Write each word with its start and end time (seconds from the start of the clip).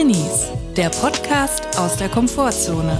Drinnies, 0.00 0.48
der 0.78 0.88
Podcast 0.88 1.78
aus 1.78 1.98
der 1.98 2.08
Komfortzone. 2.08 2.98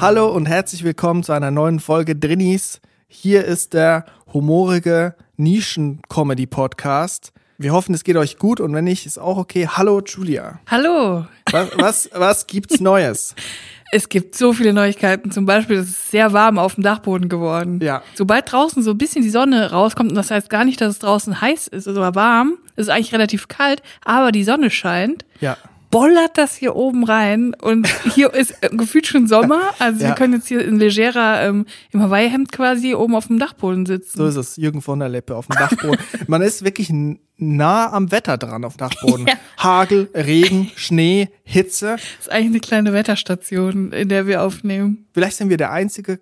Hallo 0.00 0.28
und 0.28 0.46
herzlich 0.46 0.84
willkommen 0.84 1.24
zu 1.24 1.32
einer 1.32 1.50
neuen 1.50 1.80
Folge 1.80 2.14
Drinnies. 2.14 2.80
Hier 3.08 3.44
ist 3.44 3.74
der 3.74 4.04
humorige 4.32 5.16
Nischen-Comedy-Podcast. 5.36 7.32
Wir 7.58 7.72
hoffen, 7.72 7.96
es 7.96 8.04
geht 8.04 8.16
euch 8.16 8.38
gut 8.38 8.60
und 8.60 8.72
wenn 8.72 8.84
nicht, 8.84 9.04
ist 9.04 9.18
auch 9.18 9.36
okay. 9.36 9.66
Hallo 9.66 10.02
Julia. 10.06 10.60
Hallo. 10.70 11.26
Was, 11.50 11.68
was, 11.76 12.10
was 12.14 12.46
gibt's 12.46 12.78
Neues? 12.78 13.34
Es 13.92 14.08
gibt 14.08 14.34
so 14.34 14.52
viele 14.52 14.72
Neuigkeiten. 14.72 15.30
Zum 15.30 15.46
Beispiel, 15.46 15.76
es 15.76 15.88
ist 15.88 16.10
sehr 16.10 16.32
warm 16.32 16.58
auf 16.58 16.74
dem 16.74 16.82
Dachboden 16.84 17.28
geworden. 17.28 17.80
Ja. 17.82 18.02
Sobald 18.14 18.50
draußen 18.50 18.82
so 18.82 18.90
ein 18.92 18.98
bisschen 18.98 19.22
die 19.22 19.30
Sonne 19.30 19.70
rauskommt, 19.70 20.10
und 20.10 20.16
das 20.16 20.30
heißt 20.30 20.50
gar 20.50 20.64
nicht, 20.64 20.80
dass 20.80 20.92
es 20.94 20.98
draußen 20.98 21.40
heiß 21.40 21.68
ist 21.68 21.86
oder 21.86 22.14
warm, 22.14 22.54
es 22.76 22.86
ist 22.86 22.90
eigentlich 22.92 23.12
relativ 23.12 23.48
kalt, 23.48 23.82
aber 24.04 24.32
die 24.32 24.42
Sonne 24.44 24.70
scheint, 24.70 25.24
Ja. 25.40 25.56
bollert 25.90 26.36
das 26.38 26.56
hier 26.56 26.74
oben 26.74 27.04
rein 27.04 27.54
und 27.62 27.86
hier 28.14 28.34
ist 28.34 28.56
äh, 28.62 28.70
gefühlt 28.70 29.06
schon 29.06 29.28
Sommer. 29.28 29.60
Also 29.78 30.02
Ja. 30.02 30.08
wir 30.08 30.14
können 30.16 30.32
jetzt 30.34 30.48
hier 30.48 30.64
in 30.64 30.78
legerer, 30.80 31.42
ähm, 31.42 31.66
im 31.92 32.02
Hawaii-Hemd 32.02 32.50
quasi 32.50 32.94
oben 32.96 33.14
auf 33.14 33.28
dem 33.28 33.38
Dachboden 33.38 33.86
sitzen. 33.86 34.18
So 34.18 34.26
ist 34.26 34.34
es. 34.36 34.56
Jürgen 34.56 34.82
von 34.82 34.98
der 34.98 35.08
Lippe 35.08 35.36
auf 35.36 35.46
dem 35.46 35.56
Dachboden. 35.56 35.98
Man 36.26 36.42
ist 36.42 36.64
wirklich 36.64 36.90
n- 36.90 37.20
nah 37.36 37.92
am 37.92 38.10
Wetter 38.12 38.38
dran 38.38 38.64
auf 38.64 38.76
Dachboden. 38.76 39.26
Ja. 39.34 39.34
Hagel, 39.58 40.10
Regen, 40.14 40.70
Schnee, 40.76 41.28
Hitze. 41.42 41.92
Das 41.96 42.02
ist 42.26 42.30
eigentlich 42.30 42.46
eine 42.46 42.60
kleine 42.60 42.92
Wetterstation, 42.92 43.92
in 43.92 44.08
der 44.10 44.26
wir 44.26 44.42
aufnehmen. 44.42 45.06
Vielleicht 45.14 45.36
sind 45.38 45.48
wir 45.48 45.56
der 45.56 45.72
einzige 45.72 46.18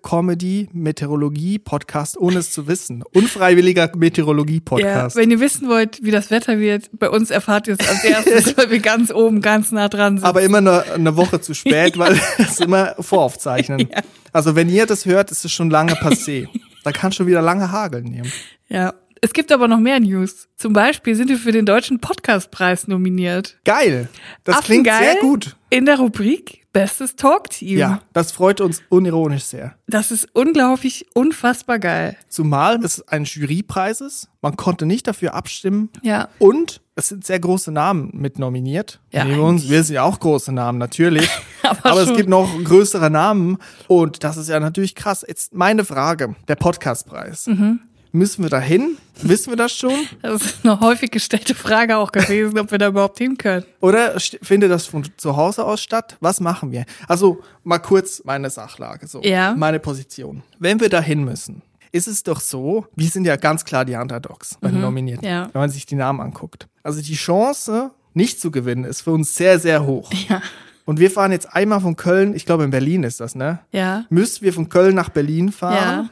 Comedy-Meteorologie-Podcast, 0.93 2.17
ohne 2.17 2.37
es 2.39 2.51
zu 2.51 2.67
wissen. 2.67 3.03
Unfreiwilliger 3.13 3.87
Ja, 3.87 3.91
Meteorologie-Podcast. 3.95 5.15
wenn 5.15 5.31
ihr 5.31 5.39
wissen 5.39 5.67
wollt, 5.67 6.03
wie 6.03 6.11
das 6.11 6.31
Wetter 6.31 6.59
wird, 6.59 6.89
bei 6.93 7.09
uns 7.09 7.31
erfahrt 7.31 7.67
ihr 7.67 7.75
es 7.79 7.87
als 7.87 8.03
erstes, 8.03 8.57
weil 8.57 8.69
wir 8.71 8.79
ganz 8.79 9.11
oben, 9.11 9.41
ganz 9.41 9.71
nah 9.71 9.89
dran 9.89 10.17
sind. 10.17 10.25
aber 10.25 10.41
immer 10.41 10.59
eine, 10.59 10.83
eine 10.93 11.15
Woche 11.17 11.41
zu 11.41 11.53
spät, 11.53 11.97
weil 11.97 12.19
es 12.37 12.59
immer 12.59 12.95
voraufzeichnen. 12.99 13.89
Also 14.31 14.55
wenn 14.55 14.69
ihr 14.69 14.85
das 14.85 15.05
hört, 15.05 15.31
ist 15.31 15.43
es 15.45 15.51
schon 15.51 15.69
lange 15.69 15.93
passé. 15.93 16.47
Da 16.83 16.91
kann 16.91 17.11
schon 17.11 17.27
wieder 17.27 17.41
lange 17.41 17.71
hageln 17.71 18.05
nehmen. 18.05 18.31
ja. 18.69 18.93
Es 19.23 19.31
gibt 19.31 19.53
aber 19.53 19.69
noch 19.69 19.79
mehr 19.79 20.01
News. 20.01 20.49
Zum 20.57 20.73
Beispiel 20.73 21.15
sind 21.15 21.29
wir 21.29 21.37
für 21.37 21.53
den 21.53 21.65
Deutschen 21.65 21.99
Podcastpreis 21.99 22.89
nominiert. 22.89 23.57
Geil. 23.63 24.09
Das 24.43 24.65
klingt 24.65 24.85
Affengeil 24.89 25.13
sehr 25.13 25.21
gut. 25.21 25.55
In 25.69 25.85
der 25.85 25.97
Rubrik 25.99 26.65
Bestes 26.73 27.15
Talkteam. 27.15 27.77
Ja, 27.77 28.01
das 28.11 28.33
freut 28.33 28.59
uns 28.59 28.81
unironisch 28.89 29.43
sehr. 29.43 29.75
Das 29.87 30.11
ist 30.11 30.27
unglaublich, 30.33 31.05
unfassbar 31.13 31.79
geil. 31.79 32.17
Zumal 32.27 32.83
es 32.83 33.07
ein 33.07 33.23
Jurypreis 33.23 34.01
ist. 34.01 34.27
Man 34.41 34.57
konnte 34.57 34.85
nicht 34.85 35.07
dafür 35.07 35.35
abstimmen. 35.35 35.89
Ja. 36.01 36.27
Und 36.37 36.81
es 36.95 37.07
sind 37.07 37.25
sehr 37.25 37.39
große 37.39 37.71
Namen 37.71 38.09
mit 38.13 38.39
nominiert. 38.39 38.99
Ja, 39.13 39.23
Neben 39.23 39.39
uns, 39.39 39.69
wir 39.69 39.83
sind 39.83 39.95
ja 39.95 40.03
auch 40.03 40.19
große 40.19 40.51
Namen, 40.51 40.79
natürlich. 40.79 41.29
Aber 41.63 41.91
Aber, 41.91 42.01
es 42.01 42.13
gibt 42.13 42.27
noch 42.27 42.49
größere 42.61 43.09
Namen. 43.09 43.57
Und 43.87 44.25
das 44.25 44.35
ist 44.35 44.49
ja 44.49 44.59
natürlich 44.59 44.95
krass. 44.95 45.23
Jetzt 45.25 45.53
meine 45.53 45.85
Frage, 45.85 46.35
der 46.49 46.55
Podcastpreis. 46.55 47.47
Mhm. 47.47 47.79
Müssen 48.15 48.43
wir 48.43 48.49
da 48.51 48.59
hin? 48.59 48.97
Wissen 49.23 49.51
wir 49.51 49.57
das 49.57 49.71
schon? 49.71 49.91
Das 50.21 50.43
ist 50.43 50.59
eine 50.63 50.79
häufig 50.79 51.09
gestellte 51.09 51.55
Frage 51.55 51.97
auch 51.97 52.11
gewesen, 52.11 52.59
ob 52.59 52.69
wir 52.69 52.77
da 52.77 52.87
überhaupt 52.89 53.17
hin 53.17 53.37
können. 53.39 53.65
Oder 53.79 54.19
findet 54.19 54.69
das 54.69 54.85
von 54.85 55.03
zu 55.17 55.35
Hause 55.35 55.65
aus 55.65 55.81
statt? 55.81 56.15
Was 56.19 56.39
machen 56.39 56.71
wir? 56.71 56.85
Also 57.07 57.41
mal 57.63 57.79
kurz 57.79 58.21
meine 58.23 58.51
Sachlage, 58.51 59.07
so 59.07 59.19
Ja. 59.23 59.55
meine 59.55 59.79
Position. 59.79 60.43
Wenn 60.59 60.79
wir 60.79 60.89
dahin 60.89 61.23
müssen, 61.23 61.63
ist 61.91 62.07
es 62.07 62.21
doch 62.21 62.39
so, 62.39 62.85
wir 62.95 63.07
sind 63.09 63.25
ja 63.25 63.35
ganz 63.35 63.65
klar 63.65 63.83
die 63.83 63.95
Underdogs 63.95 64.57
bei 64.61 64.69
den 64.69 64.81
Nominierten, 64.81 65.27
Mhm. 65.27 65.31
ja. 65.33 65.49
wenn 65.51 65.61
man 65.61 65.69
sich 65.71 65.87
die 65.87 65.95
Namen 65.95 66.19
anguckt. 66.21 66.67
Also 66.83 67.01
die 67.01 67.15
Chance, 67.15 67.89
nicht 68.13 68.39
zu 68.39 68.51
gewinnen, 68.51 68.83
ist 68.83 69.01
für 69.01 69.11
uns 69.11 69.33
sehr, 69.33 69.57
sehr 69.59 69.85
hoch. 69.87 70.11
Ja. 70.29 70.41
Und 70.85 70.99
wir 70.99 71.09
fahren 71.09 71.31
jetzt 71.31 71.51
einmal 71.55 71.79
von 71.79 71.95
Köln, 71.95 72.35
ich 72.35 72.45
glaube 72.45 72.65
in 72.65 72.69
Berlin 72.69 73.03
ist 73.03 73.21
das, 73.21 73.35
ne? 73.35 73.59
Ja. 73.71 74.05
Müssen 74.09 74.43
wir 74.43 74.51
von 74.53 74.67
Köln 74.69 74.93
nach 74.93 75.07
Berlin 75.09 75.51
fahren 75.51 75.75
Ja. 75.75 76.09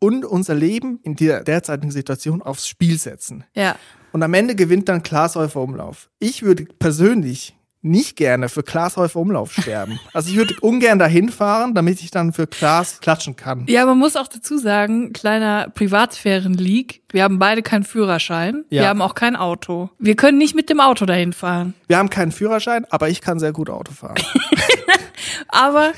Und 0.00 0.24
unser 0.24 0.54
Leben 0.54 0.98
in 1.04 1.14
der 1.14 1.44
derzeitigen 1.44 1.92
Situation 1.92 2.42
aufs 2.42 2.66
Spiel 2.66 2.98
setzen. 2.98 3.44
Ja. 3.54 3.76
Und 4.12 4.22
am 4.24 4.34
Ende 4.34 4.56
gewinnt 4.56 4.88
dann 4.88 5.04
Klaas 5.04 5.36
Häufer 5.36 5.60
Umlauf. 5.60 6.10
Ich 6.18 6.42
würde 6.42 6.64
persönlich 6.64 7.56
nicht 7.82 8.16
gerne 8.16 8.48
für 8.48 8.62
Klaas 8.62 8.96
Häufer 8.96 9.20
Umlauf 9.20 9.52
sterben. 9.52 9.98
Also 10.12 10.30
ich 10.30 10.36
würde 10.36 10.54
ungern 10.60 10.98
dahin 10.98 11.28
fahren, 11.28 11.74
damit 11.74 12.02
ich 12.02 12.10
dann 12.10 12.32
für 12.32 12.46
Klaas 12.46 13.00
klatschen 13.00 13.36
kann. 13.36 13.64
Ja, 13.68 13.86
man 13.86 13.96
muss 13.96 14.16
auch 14.16 14.28
dazu 14.28 14.58
sagen, 14.58 15.12
kleiner 15.12 15.70
Privatsphären-Leak. 15.70 17.02
Wir 17.10 17.22
haben 17.22 17.38
beide 17.38 17.62
keinen 17.62 17.84
Führerschein. 17.84 18.64
Ja. 18.70 18.82
Wir 18.82 18.88
haben 18.88 19.00
auch 19.00 19.14
kein 19.14 19.36
Auto. 19.36 19.90
Wir 19.98 20.16
können 20.16 20.36
nicht 20.38 20.54
mit 20.54 20.68
dem 20.68 20.80
Auto 20.80 21.06
dahin 21.06 21.32
fahren. 21.32 21.74
Wir 21.86 21.98
haben 21.98 22.10
keinen 22.10 22.32
Führerschein, 22.32 22.84
aber 22.90 23.08
ich 23.08 23.20
kann 23.20 23.38
sehr 23.38 23.52
gut 23.52 23.70
Auto 23.70 23.92
fahren. 23.92 24.16
Aber 25.48 25.92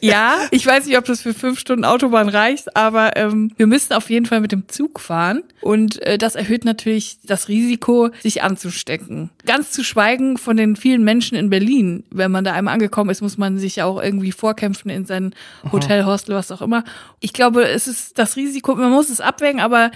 ja, 0.00 0.36
ich 0.50 0.66
weiß 0.66 0.86
nicht, 0.86 0.98
ob 0.98 1.04
das 1.04 1.22
für 1.22 1.34
fünf 1.34 1.58
Stunden 1.58 1.84
Autobahn 1.84 2.28
reicht, 2.28 2.76
aber 2.76 3.16
ähm, 3.16 3.52
wir 3.56 3.66
müssen 3.66 3.92
auf 3.92 4.10
jeden 4.10 4.26
Fall 4.26 4.40
mit 4.40 4.52
dem 4.52 4.68
Zug 4.68 5.00
fahren. 5.00 5.42
Und 5.60 6.00
äh, 6.02 6.18
das 6.18 6.34
erhöht 6.34 6.64
natürlich 6.64 7.18
das 7.24 7.48
Risiko, 7.48 8.10
sich 8.20 8.42
anzustecken. 8.42 9.30
Ganz 9.46 9.70
zu 9.70 9.84
schweigen 9.84 10.38
von 10.38 10.56
den 10.56 10.76
vielen 10.76 11.04
Menschen 11.04 11.36
in 11.36 11.50
Berlin. 11.50 12.04
Wenn 12.10 12.30
man 12.30 12.44
da 12.44 12.52
einmal 12.52 12.74
angekommen 12.74 13.10
ist, 13.10 13.20
muss 13.20 13.38
man 13.38 13.58
sich 13.58 13.76
ja 13.76 13.84
auch 13.84 14.02
irgendwie 14.02 14.32
vorkämpfen 14.32 14.90
in 14.90 15.04
sein 15.04 15.34
Hotel, 15.72 16.04
Hostel, 16.04 16.34
was 16.34 16.50
auch 16.50 16.62
immer. 16.62 16.84
Ich 17.20 17.32
glaube, 17.32 17.68
es 17.68 17.86
ist 17.88 18.18
das 18.18 18.36
Risiko, 18.36 18.74
man 18.74 18.90
muss 18.90 19.10
es 19.10 19.20
abwägen, 19.20 19.60
aber 19.60 19.90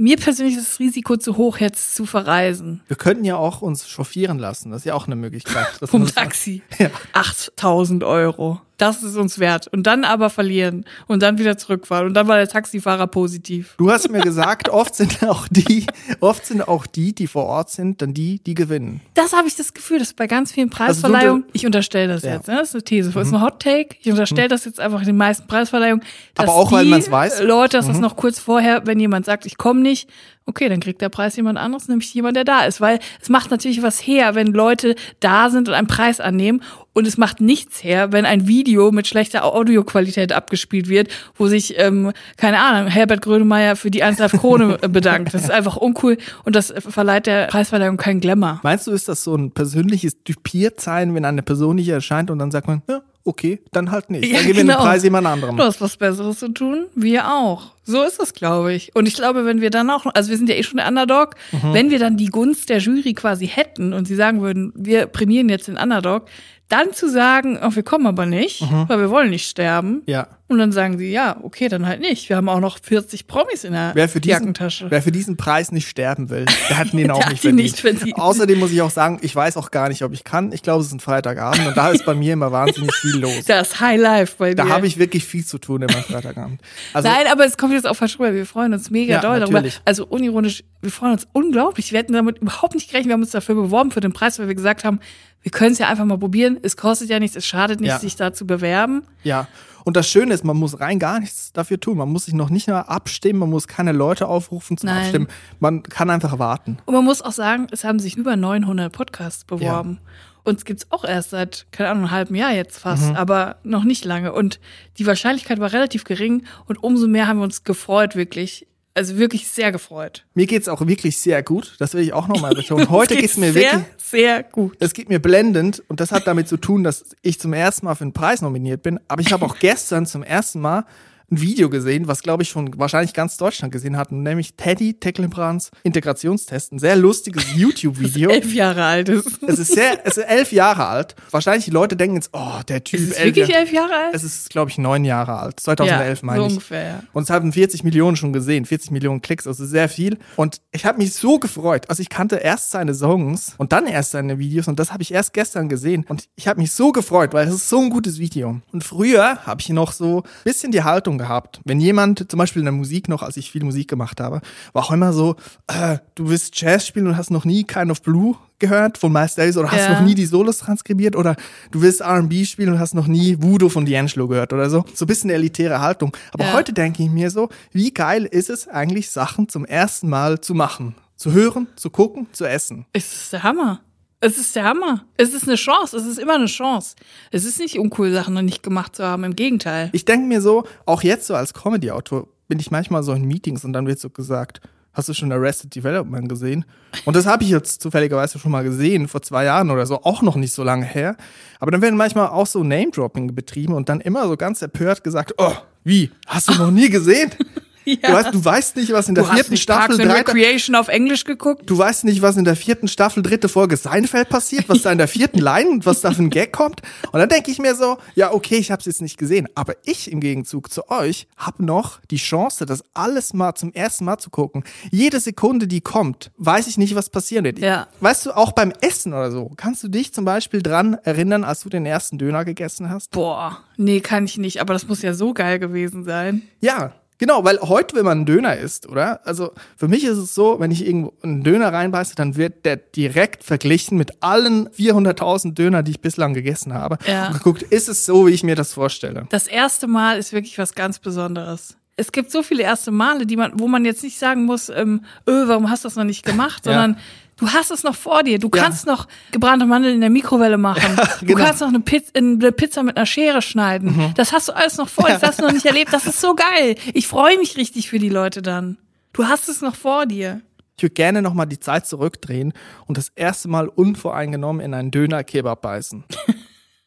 mir 0.00 0.16
persönlich 0.16 0.56
ist 0.56 0.66
das 0.66 0.78
Risiko 0.78 1.16
zu 1.18 1.36
hoch, 1.36 1.58
jetzt 1.58 1.94
zu 1.94 2.06
verreisen. 2.06 2.80
Wir 2.88 2.96
könnten 2.96 3.24
ja 3.24 3.36
auch 3.36 3.60
uns 3.60 3.86
chauffieren 3.86 4.38
lassen. 4.38 4.70
Das 4.70 4.80
ist 4.80 4.84
ja 4.86 4.94
auch 4.94 5.06
eine 5.06 5.16
Möglichkeit. 5.16 5.66
Vom 5.84 6.06
Taxi. 6.06 6.62
Ja. 6.78 6.90
8000 7.12 8.02
Euro. 8.04 8.62
Das 8.80 9.02
ist 9.02 9.16
uns 9.16 9.38
wert. 9.38 9.68
Und 9.68 9.86
dann 9.86 10.04
aber 10.04 10.30
verlieren. 10.30 10.84
Und 11.06 11.22
dann 11.22 11.38
wieder 11.38 11.58
zurückfahren. 11.58 12.06
Und 12.08 12.14
dann 12.14 12.28
war 12.28 12.36
der 12.36 12.48
Taxifahrer 12.48 13.06
positiv. 13.06 13.74
Du 13.78 13.90
hast 13.90 14.10
mir 14.10 14.20
gesagt, 14.20 14.68
oft 14.68 14.94
sind 14.94 15.22
auch 15.22 15.46
die, 15.48 15.86
oft 16.20 16.46
sind 16.46 16.66
auch 16.66 16.86
die, 16.86 17.14
die 17.14 17.26
vor 17.26 17.44
Ort 17.46 17.70
sind, 17.70 18.00
dann 18.02 18.14
die, 18.14 18.38
die 18.42 18.54
gewinnen. 18.54 19.00
Das 19.14 19.32
habe 19.32 19.48
ich 19.48 19.56
das 19.56 19.74
Gefühl, 19.74 19.98
dass 19.98 20.14
bei 20.14 20.26
ganz 20.26 20.52
vielen 20.52 20.68
Also 20.72 20.84
Preisverleihungen, 20.84 21.42
du- 21.42 21.48
ich 21.52 21.66
unterstelle 21.66 22.08
das 22.14 22.22
Ja. 22.22 22.30
Mhm. 22.30 22.36
jetzt, 22.36 22.48
ne? 22.48 22.56
das 22.56 22.68
ist 22.70 22.74
eine 22.74 22.84
These, 22.84 23.10
das 23.10 23.26
ist 23.28 23.34
ein 23.34 23.42
Hot 23.42 23.60
Take, 23.60 23.96
ich 24.00 24.10
unterstelle 24.10 24.48
das 24.48 24.64
jetzt 24.64 24.80
einfach 24.80 25.04
den 25.04 25.16
meisten 25.16 25.46
Preisverleihungen, 25.46 26.04
dass 26.34 26.48
Aber 26.48 26.56
auch, 26.56 26.72
weil 26.72 26.84
die 26.84 26.90
man's 26.90 27.10
weiß. 27.10 27.40
Mhm. 27.40 27.46
Leute, 27.46 27.76
dass 27.76 27.86
das 27.86 27.98
noch 28.00 28.16
kurz 28.16 28.38
vorher, 28.38 28.86
wenn 28.86 28.98
jemand 28.98 29.26
sagt, 29.26 29.44
ich 29.46 29.58
komme 29.58 29.80
nicht, 29.80 30.08
okay, 30.46 30.68
dann 30.68 30.80
kriegt 30.80 31.00
der 31.00 31.10
Preis 31.10 31.36
jemand 31.36 31.58
anderes, 31.58 31.86
nämlich 31.86 32.12
jemand, 32.14 32.36
der 32.36 32.44
da 32.44 32.64
ist, 32.64 32.80
weil 32.80 32.98
es 33.20 33.28
macht 33.28 33.50
natürlich 33.50 33.82
was 33.82 33.98
her, 34.04 34.34
wenn 34.34 34.48
Leute 34.48 34.96
da 35.20 35.48
sind 35.50 35.68
und 35.68 35.74
einen 35.74 35.86
Preis 35.86 36.18
annehmen 36.18 36.62
und 36.92 37.06
es 37.06 37.16
macht 37.16 37.40
nichts 37.40 37.84
her, 37.84 38.12
wenn 38.12 38.24
ein 38.26 38.46
Video 38.48 38.90
mit 38.92 39.06
schlechter 39.06 39.44
Audioqualität 39.44 40.32
abgespielt 40.32 40.88
wird, 40.88 41.08
wo 41.36 41.46
sich, 41.46 41.78
ähm, 41.78 42.12
keine 42.36 42.58
Ahnung, 42.60 42.90
Herbert 42.90 43.22
Grönemeyer 43.22 43.76
für 43.76 43.90
die 43.90 44.02
1,5 44.04 44.38
Krone 44.38 44.78
äh, 44.82 44.88
bedankt. 44.88 45.32
Das 45.32 45.42
ist 45.44 45.50
einfach 45.50 45.76
uncool 45.76 46.18
und 46.44 46.56
das 46.56 46.72
verleiht 46.76 47.26
der 47.26 47.46
Preisverleihung 47.46 47.96
keinen 47.96 48.20
Glamour. 48.20 48.60
Meinst 48.62 48.86
du, 48.86 48.90
ist 48.92 49.08
das 49.08 49.22
so 49.24 49.34
ein 49.36 49.52
persönliches 49.52 50.22
Dupiertsein, 50.24 51.14
wenn 51.14 51.24
eine 51.24 51.42
Person 51.42 51.76
nicht 51.76 51.88
erscheint 51.88 52.30
und 52.30 52.38
dann 52.38 52.50
sagt 52.50 52.66
man, 52.66 52.82
ja, 52.88 53.02
okay, 53.24 53.60
dann 53.72 53.90
halt 53.90 54.10
nicht. 54.10 54.24
Ja, 54.26 54.38
Dann 54.38 54.42
gewinnt 54.48 54.68
genau. 54.68 54.78
den 54.78 54.82
Preis 54.86 55.04
jemand 55.04 55.26
anderem. 55.26 55.56
Du 55.56 55.62
hast 55.62 55.80
was 55.80 55.96
Besseres 55.96 56.38
zu 56.40 56.48
tun, 56.48 56.86
wir 56.94 57.30
auch. 57.30 57.72
So 57.84 58.02
ist 58.02 58.20
es, 58.20 58.32
glaube 58.32 58.72
ich. 58.72 58.94
Und 58.96 59.06
ich 59.06 59.14
glaube, 59.14 59.44
wenn 59.44 59.60
wir 59.60 59.70
dann 59.70 59.90
auch, 59.90 60.06
also 60.14 60.30
wir 60.30 60.36
sind 60.36 60.48
ja 60.48 60.54
eh 60.56 60.62
schon 60.62 60.78
der 60.78 60.88
Underdog, 60.88 61.34
Mhm. 61.52 61.74
wenn 61.74 61.90
wir 61.90 61.98
dann 61.98 62.16
die 62.16 62.26
Gunst 62.26 62.68
der 62.70 62.78
Jury 62.78 63.12
quasi 63.14 63.46
hätten 63.46 63.92
und 63.92 64.06
sie 64.08 64.14
sagen 64.16 64.40
würden, 64.40 64.72
wir 64.74 65.06
prämieren 65.06 65.48
jetzt 65.48 65.68
den 65.68 65.76
Underdog, 65.76 66.26
dann 66.70 66.92
zu 66.94 67.08
sagen, 67.10 67.58
oh, 67.62 67.74
wir 67.74 67.82
kommen 67.82 68.06
aber 68.06 68.24
nicht, 68.26 68.62
Mhm. 68.62 68.88
weil 68.88 68.98
wir 69.00 69.10
wollen 69.10 69.30
nicht 69.30 69.46
sterben. 69.48 70.02
Ja. 70.06 70.26
Und 70.50 70.58
dann 70.58 70.72
sagen 70.72 70.98
sie, 70.98 71.12
ja, 71.12 71.36
okay, 71.44 71.68
dann 71.68 71.86
halt 71.86 72.00
nicht. 72.00 72.28
Wir 72.28 72.34
haben 72.36 72.48
auch 72.48 72.58
noch 72.58 72.78
40 72.82 73.28
Promis 73.28 73.62
in 73.62 73.72
der 73.72 73.92
Wer 73.94 74.08
für, 74.08 74.20
diesen, 74.20 74.32
Jackentasche. 74.32 74.90
wer 74.90 75.00
für 75.00 75.12
diesen 75.12 75.36
Preis 75.36 75.70
nicht 75.70 75.88
sterben 75.88 76.28
will, 76.28 76.44
der 76.68 76.76
hat 76.76 76.92
ihn 76.92 77.08
auch 77.12 77.24
nicht 77.28 77.42
verdient. 77.42 77.54
nicht 77.62 77.78
verdient. 77.78 78.16
Außerdem 78.18 78.58
muss 78.58 78.72
ich 78.72 78.82
auch 78.82 78.90
sagen, 78.90 79.18
ich 79.22 79.34
weiß 79.36 79.56
auch 79.56 79.70
gar 79.70 79.88
nicht, 79.88 80.02
ob 80.02 80.12
ich 80.12 80.24
kann. 80.24 80.50
Ich 80.50 80.62
glaube, 80.62 80.80
es 80.80 80.88
ist 80.88 80.92
ein 80.92 80.98
Freitagabend 80.98 81.64
und 81.68 81.76
da 81.76 81.90
ist 81.90 82.04
bei 82.04 82.14
mir 82.14 82.32
immer 82.32 82.50
wahnsinnig 82.50 82.92
viel 82.96 83.16
los. 83.20 83.44
das 83.46 83.78
High 83.78 84.00
Life 84.00 84.34
bei 84.38 84.48
dir. 84.50 84.56
Da 84.56 84.68
habe 84.68 84.88
ich 84.88 84.98
wirklich 84.98 85.24
viel 85.24 85.46
zu 85.46 85.58
tun 85.58 85.82
immer 85.82 85.92
Freitagabend. 86.02 86.60
Also, 86.94 87.08
Nein, 87.08 87.26
aber 87.30 87.44
es 87.46 87.56
kommt 87.56 87.72
jetzt 87.72 87.86
auch 87.86 87.94
falsch 87.94 88.18
rüber. 88.18 88.34
Wir 88.34 88.44
freuen 88.44 88.72
uns 88.72 88.90
mega 88.90 89.14
Ja, 89.14 89.20
doll 89.20 89.38
darüber. 89.38 89.58
natürlich. 89.60 89.80
Also 89.84 90.04
unironisch, 90.04 90.64
wir 90.82 90.90
freuen 90.90 91.12
uns 91.12 91.28
unglaublich. 91.32 91.92
Wir 91.92 92.00
hätten 92.00 92.12
damit 92.14 92.38
überhaupt 92.38 92.74
nicht 92.74 92.88
gerechnet. 92.90 93.06
Wir 93.10 93.12
haben 93.14 93.22
uns 93.22 93.30
dafür 93.30 93.54
beworben 93.54 93.92
für 93.92 94.00
den 94.00 94.12
Preis, 94.12 94.40
weil 94.40 94.48
wir 94.48 94.56
gesagt 94.56 94.82
haben, 94.82 94.98
wir 95.42 95.52
können 95.52 95.72
es 95.72 95.78
ja 95.78 95.88
einfach 95.88 96.04
mal 96.04 96.18
probieren. 96.18 96.58
Es 96.62 96.76
kostet 96.76 97.08
ja 97.08 97.20
nichts, 97.20 97.36
es 97.36 97.46
schadet 97.46 97.80
nichts, 97.80 97.94
Ja. 97.94 98.00
sich 98.00 98.16
da 98.16 98.32
zu 98.32 98.48
bewerben. 98.48 99.04
ja. 99.22 99.46
Und 99.84 99.96
das 99.96 100.08
Schöne 100.08 100.34
ist, 100.34 100.44
man 100.44 100.56
muss 100.56 100.80
rein 100.80 100.98
gar 100.98 101.20
nichts 101.20 101.52
dafür 101.52 101.80
tun. 101.80 101.98
Man 101.98 102.08
muss 102.08 102.26
sich 102.26 102.34
noch 102.34 102.50
nicht 102.50 102.66
mehr 102.66 102.88
abstimmen, 102.90 103.40
man 103.40 103.50
muss 103.50 103.68
keine 103.68 103.92
Leute 103.92 104.28
aufrufen 104.28 104.76
zum 104.76 104.88
Nein. 104.88 105.02
Abstimmen. 105.02 105.28
Man 105.58 105.82
kann 105.82 106.10
einfach 106.10 106.38
warten. 106.38 106.78
Und 106.86 106.94
man 106.94 107.04
muss 107.04 107.22
auch 107.22 107.32
sagen, 107.32 107.66
es 107.70 107.84
haben 107.84 107.98
sich 107.98 108.16
über 108.16 108.36
900 108.36 108.92
Podcasts 108.92 109.44
beworben. 109.44 110.00
Uns 110.42 110.64
gibt's 110.64 110.86
auch 110.90 111.04
erst 111.04 111.30
seit, 111.30 111.66
keine 111.70 111.90
Ahnung, 111.90 112.04
einem 112.04 112.10
halben 112.12 112.34
Jahr 112.34 112.52
jetzt 112.52 112.78
fast, 112.78 113.14
aber 113.14 113.56
noch 113.62 113.84
nicht 113.84 114.04
lange. 114.04 114.32
Und 114.32 114.58
die 114.98 115.06
Wahrscheinlichkeit 115.06 115.60
war 115.60 115.72
relativ 115.72 116.04
gering 116.04 116.44
und 116.66 116.82
umso 116.82 117.08
mehr 117.08 117.26
haben 117.26 117.38
wir 117.38 117.44
uns 117.44 117.62
gefreut, 117.64 118.16
wirklich. 118.16 118.66
Also 119.00 119.16
wirklich 119.16 119.48
sehr 119.48 119.72
gefreut. 119.72 120.26
Mir 120.34 120.46
geht's 120.46 120.68
auch 120.68 120.86
wirklich 120.86 121.16
sehr 121.16 121.42
gut. 121.42 121.74
Das 121.78 121.94
will 121.94 122.02
ich 122.02 122.12
auch 122.12 122.28
nochmal 122.28 122.54
betonen. 122.54 122.90
Heute 122.90 123.14
Uns 123.14 123.22
geht's 123.22 123.36
mir 123.38 123.50
sehr, 123.50 123.72
wirklich, 123.72 123.86
sehr 123.96 124.42
gut. 124.42 124.76
es 124.78 124.92
geht 124.92 125.08
mir 125.08 125.20
blendend 125.20 125.82
und 125.88 126.00
das 126.00 126.12
hat 126.12 126.26
damit 126.26 126.48
zu 126.48 126.58
tun, 126.58 126.84
dass 126.84 127.16
ich 127.22 127.40
zum 127.40 127.54
ersten 127.54 127.86
Mal 127.86 127.94
für 127.94 128.04
einen 128.04 128.12
Preis 128.12 128.42
nominiert 128.42 128.82
bin. 128.82 129.00
Aber 129.08 129.22
ich 129.22 129.32
habe 129.32 129.46
auch 129.46 129.56
gestern 129.58 130.04
zum 130.04 130.22
ersten 130.22 130.60
Mal 130.60 130.84
ein 131.30 131.40
Video 131.40 131.70
gesehen, 131.70 132.08
was 132.08 132.22
glaube 132.22 132.42
ich 132.42 132.48
schon 132.48 132.78
wahrscheinlich 132.78 133.12
ganz 133.14 133.36
Deutschland 133.36 133.72
gesehen 133.72 133.96
hat, 133.96 134.10
nämlich 134.12 134.54
Teddy 134.54 134.94
Tecklenbrandts 134.94 135.70
Integrationstest. 135.84 136.72
Ein 136.72 136.78
sehr 136.78 136.96
lustiges 136.96 137.44
YouTube-Video. 137.54 138.30
Elf 138.30 138.52
Jahre 138.52 138.84
alt 138.84 139.08
ist. 139.08 139.42
Es 139.46 139.58
ist 139.58 139.72
sehr, 139.74 140.04
es 140.04 140.16
ist 140.16 140.24
elf 140.24 140.52
Jahre 140.52 140.86
alt. 140.86 141.14
Wahrscheinlich 141.30 141.64
die 141.66 141.70
Leute 141.70 141.96
denken 141.96 142.16
jetzt, 142.16 142.30
oh, 142.32 142.60
der 142.68 142.82
Typ. 142.82 143.00
Ist 143.00 143.10
es 143.12 143.16
elf 143.16 143.26
wirklich 143.36 143.48
Jahre- 143.48 143.60
elf 143.60 143.72
Jahre 143.72 143.94
alt? 143.94 144.14
Es 144.14 144.24
ist, 144.24 144.50
glaube 144.50 144.70
ich, 144.70 144.78
neun 144.78 145.04
Jahre 145.04 145.38
alt. 145.38 145.60
2011 145.60 146.20
ja, 146.20 146.26
meine 146.26 146.40
so 146.40 146.46
ich. 146.46 146.52
ungefähr, 146.54 146.84
ja. 146.84 147.02
Und 147.12 147.22
es 147.24 147.30
haben 147.30 147.52
40 147.52 147.84
Millionen 147.84 148.16
schon 148.16 148.32
gesehen, 148.32 148.64
40 148.64 148.90
Millionen 148.90 149.22
Klicks, 149.22 149.46
also 149.46 149.64
sehr 149.64 149.88
viel. 149.88 150.18
Und 150.36 150.60
ich 150.72 150.84
habe 150.86 150.98
mich 150.98 151.12
so 151.14 151.38
gefreut. 151.38 151.88
Also 151.88 152.00
ich 152.02 152.08
kannte 152.08 152.36
erst 152.36 152.70
seine 152.70 152.94
Songs 152.94 153.54
und 153.58 153.72
dann 153.72 153.86
erst 153.86 154.10
seine 154.12 154.38
Videos 154.38 154.66
und 154.68 154.78
das 154.80 154.92
habe 154.92 155.02
ich 155.02 155.12
erst 155.12 155.32
gestern 155.32 155.68
gesehen. 155.68 156.04
Und 156.08 156.28
ich 156.34 156.48
habe 156.48 156.60
mich 156.60 156.72
so 156.72 156.92
gefreut, 156.92 157.32
weil 157.32 157.46
es 157.46 157.54
ist 157.54 157.68
so 157.68 157.80
ein 157.80 157.90
gutes 157.90 158.18
Video. 158.18 158.60
Und 158.72 158.82
früher 158.84 159.38
habe 159.46 159.60
ich 159.60 159.68
noch 159.68 159.92
so 159.92 160.22
ein 160.22 160.30
bisschen 160.44 160.72
die 160.72 160.82
Haltung 160.82 161.19
gehabt, 161.20 161.60
wenn 161.64 161.80
jemand, 161.80 162.30
zum 162.30 162.38
Beispiel 162.38 162.60
in 162.60 162.66
der 162.66 162.72
Musik 162.72 163.08
noch, 163.08 163.22
als 163.22 163.36
ich 163.36 163.50
viel 163.50 163.62
Musik 163.64 163.88
gemacht 163.88 164.20
habe, 164.20 164.40
war 164.72 164.82
auch 164.84 164.90
immer 164.90 165.12
so, 165.12 165.36
äh, 165.66 165.98
du 166.14 166.28
willst 166.30 166.60
Jazz 166.60 166.86
spielen 166.86 167.06
und 167.06 167.16
hast 167.16 167.30
noch 167.30 167.44
nie 167.44 167.64
Kind 167.64 167.90
of 167.90 168.02
Blue 168.02 168.34
gehört 168.58 168.98
von 168.98 169.12
Miles 169.12 169.34
Davis 169.36 169.56
oder 169.56 169.70
hast 169.70 169.86
Ja. 169.88 169.94
noch 169.94 170.00
nie 170.00 170.14
die 170.14 170.26
Solos 170.26 170.58
transkribiert 170.58 171.16
oder 171.16 171.36
du 171.70 171.80
willst 171.82 172.00
R&B 172.00 172.44
spielen 172.44 172.72
und 172.74 172.78
hast 172.78 172.94
noch 172.94 173.06
nie 173.06 173.36
Voodoo 173.40 173.68
von 173.68 173.86
D'Angelo 173.86 174.26
gehört 174.28 174.52
oder 174.52 174.68
so. 174.70 174.84
So 174.94 175.04
ein 175.04 175.08
bisschen 175.08 175.30
elitäre 175.30 175.80
Haltung. 175.80 176.14
Aber 176.32 176.44
Ja. 176.46 176.52
heute 176.54 176.72
denke 176.72 177.02
ich 177.02 177.10
mir 177.10 177.30
so, 177.30 177.48
wie 177.72 177.92
geil 177.92 178.24
ist 178.24 178.50
es 178.50 178.68
eigentlich, 178.68 179.10
Sachen 179.10 179.48
zum 179.48 179.64
ersten 179.64 180.08
Mal 180.08 180.40
zu 180.40 180.54
machen? 180.54 180.94
Zu 181.16 181.32
hören, 181.32 181.68
zu 181.76 181.90
gucken, 181.90 182.28
zu 182.32 182.46
essen. 182.46 182.86
Es 182.94 183.12
ist 183.24 183.32
der 183.34 183.42
Hammer. 183.42 183.80
Es 184.22 184.36
ist 184.36 184.54
der 184.54 184.64
Hammer. 184.64 185.06
Es 185.16 185.32
ist 185.32 185.44
eine 185.44 185.56
Chance. 185.56 185.96
Es 185.96 186.04
ist 186.04 186.18
immer 186.18 186.34
eine 186.34 186.44
Chance. 186.44 186.94
Es 187.30 187.46
ist 187.46 187.58
nicht 187.58 187.78
uncool, 187.78 188.12
Sachen 188.12 188.34
noch 188.34 188.42
nicht 188.42 188.62
gemacht 188.62 188.94
zu 188.94 189.04
haben. 189.04 189.24
Im 189.24 189.34
Gegenteil. 189.34 189.88
Ich 189.92 190.04
denke 190.04 190.26
mir 190.26 190.42
so, 190.42 190.64
auch 190.84 191.02
jetzt 191.02 191.26
so 191.26 191.34
als 191.34 191.54
Comedy-Autor 191.54 192.28
bin 192.46 192.58
ich 192.58 192.70
manchmal 192.70 193.02
so 193.02 193.14
in 193.14 193.24
Meetings 193.24 193.64
und 193.64 193.72
dann 193.72 193.86
wird 193.86 193.98
so 193.98 194.10
gesagt, 194.10 194.60
hast 194.92 195.08
du 195.08 195.14
schon 195.14 195.32
Arrested 195.32 195.74
Development 195.74 196.28
gesehen? 196.28 196.66
Und 197.06 197.16
das 197.16 197.24
habe 197.24 197.44
ich 197.44 197.48
jetzt 197.48 197.80
zufälligerweise 197.80 198.38
schon 198.38 198.52
mal 198.52 198.62
gesehen, 198.62 199.08
vor 199.08 199.22
zwei 199.22 199.44
Jahren 199.44 199.70
oder 199.70 199.86
so, 199.86 200.02
auch 200.02 200.20
noch 200.20 200.36
nicht 200.36 200.52
so 200.52 200.64
lange 200.64 200.84
her. 200.84 201.16
Aber 201.58 201.70
dann 201.70 201.80
werden 201.80 201.96
manchmal 201.96 202.28
auch 202.28 202.46
so 202.46 202.62
Name-Dropping 202.62 203.34
betrieben 203.34 203.72
und 203.72 203.88
dann 203.88 204.02
immer 204.02 204.28
so 204.28 204.36
ganz 204.36 204.60
empört 204.60 205.02
gesagt, 205.02 205.34
oh, 205.38 205.54
wie, 205.82 206.10
hast 206.26 206.50
du 206.50 206.54
noch 206.54 206.70
nie 206.70 206.90
gesehen? 206.90 207.30
Ja. 207.84 207.96
Du, 207.96 208.12
weißt, 208.12 208.34
du 208.34 208.44
weißt 208.44 208.76
nicht, 208.76 208.92
was 208.92 209.08
in 209.08 209.14
der 209.14 209.24
Du 209.24 209.30
hast 209.30 209.36
vierten 209.36 209.50
nicht 209.52 209.62
Staffel 209.62 209.96
Parks 209.96 209.96
dritte, 209.96 210.14
Recreation 210.14 210.74
auf 210.74 210.88
Englisch 210.88 211.24
geguckt? 211.24 211.62
Du 211.66 211.78
weißt 211.78 212.04
nicht, 212.04 212.22
was 212.22 212.36
in 212.36 212.44
der 212.44 212.56
vierten 212.56 212.88
Staffel, 212.88 213.22
dritte 213.22 213.48
Folge 213.48 213.76
Seinfeld 213.76 214.28
passiert, 214.28 214.68
was 214.68 214.82
da 214.82 214.92
in 214.92 214.98
der 214.98 215.08
vierten 215.08 215.38
Line 215.38 215.70
und 215.70 215.86
was 215.86 216.00
da 216.00 216.12
für 216.12 216.22
ein 216.22 216.30
Gag 216.30 216.52
kommt. 216.52 216.82
Und 217.12 217.18
dann 217.18 217.28
denke 217.28 217.50
ich 217.50 217.58
mir 217.58 217.74
so, 217.74 217.98
ja, 218.14 218.32
okay, 218.32 218.56
ich 218.56 218.70
habe 218.70 218.80
es 218.80 218.86
jetzt 218.86 219.02
nicht 219.02 219.18
gesehen. 219.18 219.48
Aber 219.54 219.74
ich 219.84 220.10
im 220.10 220.20
Gegenzug 220.20 220.70
zu 220.72 220.90
euch 220.90 221.26
habe 221.36 221.64
noch 221.64 222.00
die 222.10 222.16
Chance, 222.16 222.66
das 222.66 222.84
alles 222.94 223.32
mal 223.32 223.54
zum 223.54 223.72
ersten 223.72 224.04
Mal 224.04 224.18
zu 224.18 224.30
gucken. 224.30 224.64
Jede 224.90 225.20
Sekunde, 225.20 225.66
die 225.66 225.80
kommt, 225.80 226.30
weiß 226.36 226.66
ich 226.66 226.78
nicht, 226.78 226.94
was 226.94 227.10
passieren 227.10 227.44
wird. 227.44 227.58
Ja. 227.58 227.88
Weißt 228.00 228.26
du, 228.26 228.36
auch 228.36 228.52
beim 228.52 228.72
Essen 228.80 229.12
oder 229.12 229.30
so, 229.30 229.50
kannst 229.56 229.82
du 229.82 229.88
dich 229.88 230.12
zum 230.12 230.24
Beispiel 230.24 230.62
dran 230.62 230.94
erinnern, 231.04 231.44
als 231.44 231.60
du 231.60 231.68
den 231.68 231.86
ersten 231.86 232.18
Döner 232.18 232.44
gegessen 232.44 232.90
hast? 232.90 233.10
Boah, 233.10 233.58
nee, 233.76 234.00
kann 234.00 234.24
ich 234.24 234.38
nicht. 234.38 234.60
Aber 234.60 234.74
das 234.74 234.86
muss 234.86 235.02
ja 235.02 235.14
so 235.14 235.32
geil 235.34 235.58
gewesen 235.58 236.04
sein. 236.04 236.42
Ja, 236.60 236.92
genau, 237.20 237.44
weil 237.44 237.60
heute, 237.60 237.94
wenn 237.94 238.04
man 238.04 238.18
einen 238.18 238.26
Döner 238.26 238.56
isst, 238.56 238.88
oder? 238.88 239.24
Also 239.24 239.52
für 239.76 239.86
mich 239.86 240.02
ist 240.02 240.18
es 240.18 240.34
so, 240.34 240.58
wenn 240.58 240.72
ich 240.72 240.84
irgendwo 240.84 241.12
einen 241.22 241.44
Döner 241.44 241.72
reinbeiße, 241.72 242.16
dann 242.16 242.34
wird 242.36 242.64
der 242.64 242.76
direkt 242.76 243.44
verglichen 243.44 243.96
mit 243.96 244.22
allen 244.22 244.68
400.000 244.70 245.54
Döner, 245.54 245.84
die 245.84 245.92
ich 245.92 246.00
bislang 246.00 246.34
gegessen 246.34 246.74
habe. 246.74 246.98
Ja. 247.06 247.28
Und 247.28 247.34
geguckt, 247.34 247.62
ist 247.62 247.88
es 247.88 248.04
so, 248.04 248.26
wie 248.26 248.32
ich 248.32 248.42
mir 248.42 248.56
das 248.56 248.72
vorstelle? 248.72 249.26
Das 249.30 249.46
erste 249.46 249.86
Mal 249.86 250.18
ist 250.18 250.32
wirklich 250.32 250.58
was 250.58 250.74
ganz 250.74 250.98
Besonderes. 250.98 251.76
Es 251.96 252.12
gibt 252.12 252.30
so 252.32 252.42
viele 252.42 252.62
erste 252.62 252.90
Male, 252.90 253.26
die 253.26 253.36
man, 253.36 253.60
wo 253.60 253.68
man 253.68 253.84
jetzt 253.84 254.02
nicht 254.02 254.18
sagen 254.18 254.46
muss, 254.46 254.70
ähm, 254.70 255.04
öh, 255.28 255.46
warum 255.46 255.70
hast 255.70 255.84
du 255.84 255.88
das 255.88 255.96
noch 255.96 256.04
nicht 256.04 256.24
gemacht, 256.24 256.66
Ja. 256.66 256.96
Du 257.40 257.48
hast 257.48 257.70
es 257.70 257.82
noch 257.82 257.94
vor 257.96 258.22
dir. 258.22 258.38
Du 258.38 258.48
Ja. 258.54 258.62
kannst 258.62 258.86
noch 258.86 259.08
gebrannte 259.32 259.66
Mandeln 259.66 259.96
in 259.96 260.00
der 260.00 260.10
Mikrowelle 260.10 260.58
machen. 260.58 260.96
Du 261.20 261.26
genau. 261.26 261.40
Mhm. 261.40 261.44
kannst 261.44 261.60
noch 261.60 261.68
eine 261.68 261.80
Pizza, 261.80 262.12
eine 262.14 262.52
Pizza 262.52 262.82
mit 262.82 262.96
einer 262.96 263.06
Schere 263.06 263.42
schneiden. 263.42 264.12
Das 264.16 264.32
hast 264.32 264.48
du 264.48 264.52
alles 264.56 264.76
noch 264.76 264.88
vor 264.88 265.06
dir. 265.06 265.14
Das 265.14 265.22
hast 265.22 265.40
du 265.40 265.44
noch 265.46 265.52
nicht 265.52 265.66
erlebt. 265.66 265.92
Das 265.92 266.06
ist 266.06 266.20
so 266.20 266.34
geil. 266.34 266.76
Ich 266.94 267.06
freue 267.08 267.36
mich 267.38 267.56
richtig 267.56 267.88
für 267.90 267.98
die 267.98 268.08
Leute 268.08 268.42
dann. 268.42 268.78
Du 269.12 269.26
hast 269.26 269.48
es 269.48 269.60
noch 269.60 269.74
vor 269.74 270.06
dir. 270.06 270.40
Ich 270.76 270.82
würde 270.82 270.94
gerne 270.94 271.20
nochmal 271.20 271.46
die 271.46 271.60
Zeit 271.60 271.86
zurückdrehen 271.86 272.54
und 272.86 272.96
das 272.96 273.10
erste 273.14 273.48
Mal 273.48 273.68
unvoreingenommen 273.68 274.64
in 274.64 274.72
einen 274.72 274.90
Döner-Kebab 274.90 275.60
beißen. 275.60 276.04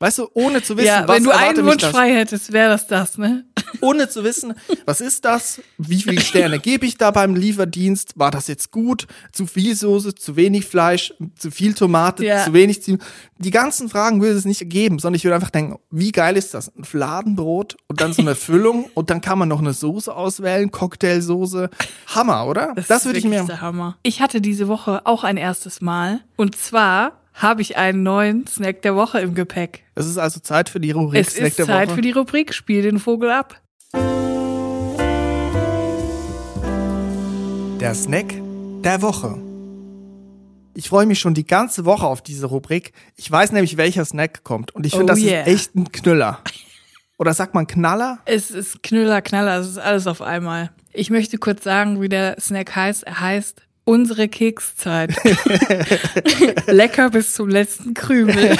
Weißt 0.03 0.17
du, 0.17 0.27
ohne 0.33 0.61
zu 0.61 0.75
wissen, 0.75 0.87
ja, 0.87 1.07
was 1.07 1.15
wenn 1.15 1.23
du 1.23 1.31
einen 1.31 1.65
Wunsch 1.65 1.81
das? 1.81 1.91
frei 1.91 2.13
hättest, 2.13 2.51
wäre 2.51 2.67
das 2.71 2.87
das, 2.87 3.17
ne? 3.17 3.45
ohne 3.79 4.09
zu 4.09 4.25
wissen, 4.25 4.53
was 4.85 4.99
ist 4.99 5.23
das? 5.23 5.61
Wie 5.77 6.01
viele 6.01 6.19
Sterne 6.19 6.59
gebe 6.59 6.85
ich 6.85 6.97
da 6.97 7.09
beim 7.11 7.35
Lieferdienst? 7.35 8.19
War 8.19 8.29
das 8.29 8.47
jetzt 8.47 8.71
gut? 8.71 9.07
Zu 9.31 9.47
viel 9.47 9.77
Soße, 9.77 10.13
zu 10.13 10.35
wenig 10.35 10.65
Fleisch, 10.65 11.13
zu 11.37 11.51
viel 11.51 11.73
Tomate, 11.73 12.25
Ja. 12.25 12.43
zu 12.43 12.51
wenig 12.51 12.83
Zwiebeln? 12.83 13.01
Die 13.37 13.49
ganzen 13.51 13.87
Fragen 13.87 14.21
würde 14.21 14.35
es 14.37 14.43
nicht 14.43 14.69
geben, 14.69 14.99
sondern 14.99 15.15
ich 15.15 15.23
würde 15.23 15.35
einfach 15.35 15.51
denken, 15.51 15.79
wie 15.89 16.11
geil 16.11 16.35
ist 16.35 16.53
das? 16.53 16.69
Ein 16.77 16.83
Fladenbrot 16.83 17.77
und 17.87 18.01
dann 18.01 18.11
so 18.11 18.23
eine 18.23 18.35
Füllung 18.35 18.89
und 18.95 19.09
dann 19.09 19.21
kann 19.21 19.39
man 19.39 19.47
noch 19.47 19.59
eine 19.59 19.71
Soße 19.71 20.13
auswählen, 20.13 20.69
Cocktailsoße. 20.69 21.69
Hammer, 22.07 22.45
oder? 22.45 22.73
Das, 22.75 22.89
ist 22.89 23.05
würde 23.05 23.19
ich 23.19 23.25
mir. 23.25 23.45
Der 23.45 23.61
Hammer. 23.61 23.97
Ich 24.03 24.19
hatte 24.21 24.41
diese 24.41 24.67
Woche 24.67 25.05
auch 25.05 25.23
ein 25.23 25.37
erstes 25.37 25.79
Mal. 25.79 26.19
Und 26.35 26.57
zwar 26.57 27.22
habe 27.33 27.61
ich 27.61 27.77
einen 27.77 28.03
neuen 28.03 28.47
Snack 28.47 28.81
der 28.83 28.95
Woche 28.95 29.19
im 29.19 29.33
Gepäck. 29.35 29.83
Es 29.95 30.05
ist 30.07 30.17
also 30.17 30.39
Zeit 30.39 30.69
für 30.69 30.79
die 30.79 30.91
Rubrik 30.91 31.21
Es 31.27 31.33
Snack 31.35 31.47
ist 31.49 31.59
der 31.59 31.65
Zeit 31.65 31.87
Woche. 31.89 31.95
für 31.95 32.01
die 32.01 32.11
Rubrik 32.11 32.53
Spiel 32.53 32.81
den 32.83 32.99
Vogel 32.99 33.31
ab. 33.31 33.59
Der 37.79 37.93
Snack 37.95 38.33
der 38.83 39.01
Woche. 39.01 39.37
Ich 40.75 40.89
freue 40.89 41.05
mich 41.05 41.19
schon 41.19 41.33
die 41.33 41.45
ganze 41.45 41.85
Woche 41.85 42.05
auf 42.07 42.21
diese 42.21 42.47
Rubrik. 42.47 42.93
Ich 43.15 43.29
weiß 43.29 43.51
nämlich, 43.51 43.77
welcher 43.77 44.05
Snack 44.05 44.43
kommt. 44.43 44.73
Und 44.73 44.85
ich 44.85 44.93
finde, 44.93 45.05
Oh 45.13 45.15
das 45.15 45.19
yeah. 45.19 45.41
ist 45.41 45.47
echt 45.47 45.75
ein 45.75 45.91
Knüller. 45.91 46.39
Oder 47.19 47.33
sagt 47.33 47.53
man 47.53 47.67
Knaller? 47.67 48.19
Es 48.25 48.49
ist 48.51 48.81
Knüller, 48.81 49.21
Knaller, 49.21 49.59
es 49.59 49.67
ist 49.67 49.77
alles 49.77 50.07
auf 50.07 50.21
einmal. 50.21 50.71
Ich 50.91 51.09
möchte 51.09 51.37
kurz 51.37 51.63
sagen, 51.63 52.01
wie 52.01 52.09
der 52.09 52.39
Snack 52.39 52.75
heißt. 52.75 53.03
Er 53.03 53.19
heißt 53.19 53.61
unsere 53.85 54.27
Kekszeit. 54.27 55.13
Lecker 56.67 57.09
bis 57.09 57.33
zum 57.33 57.49
letzten 57.49 57.93
Krümel. 57.93 58.51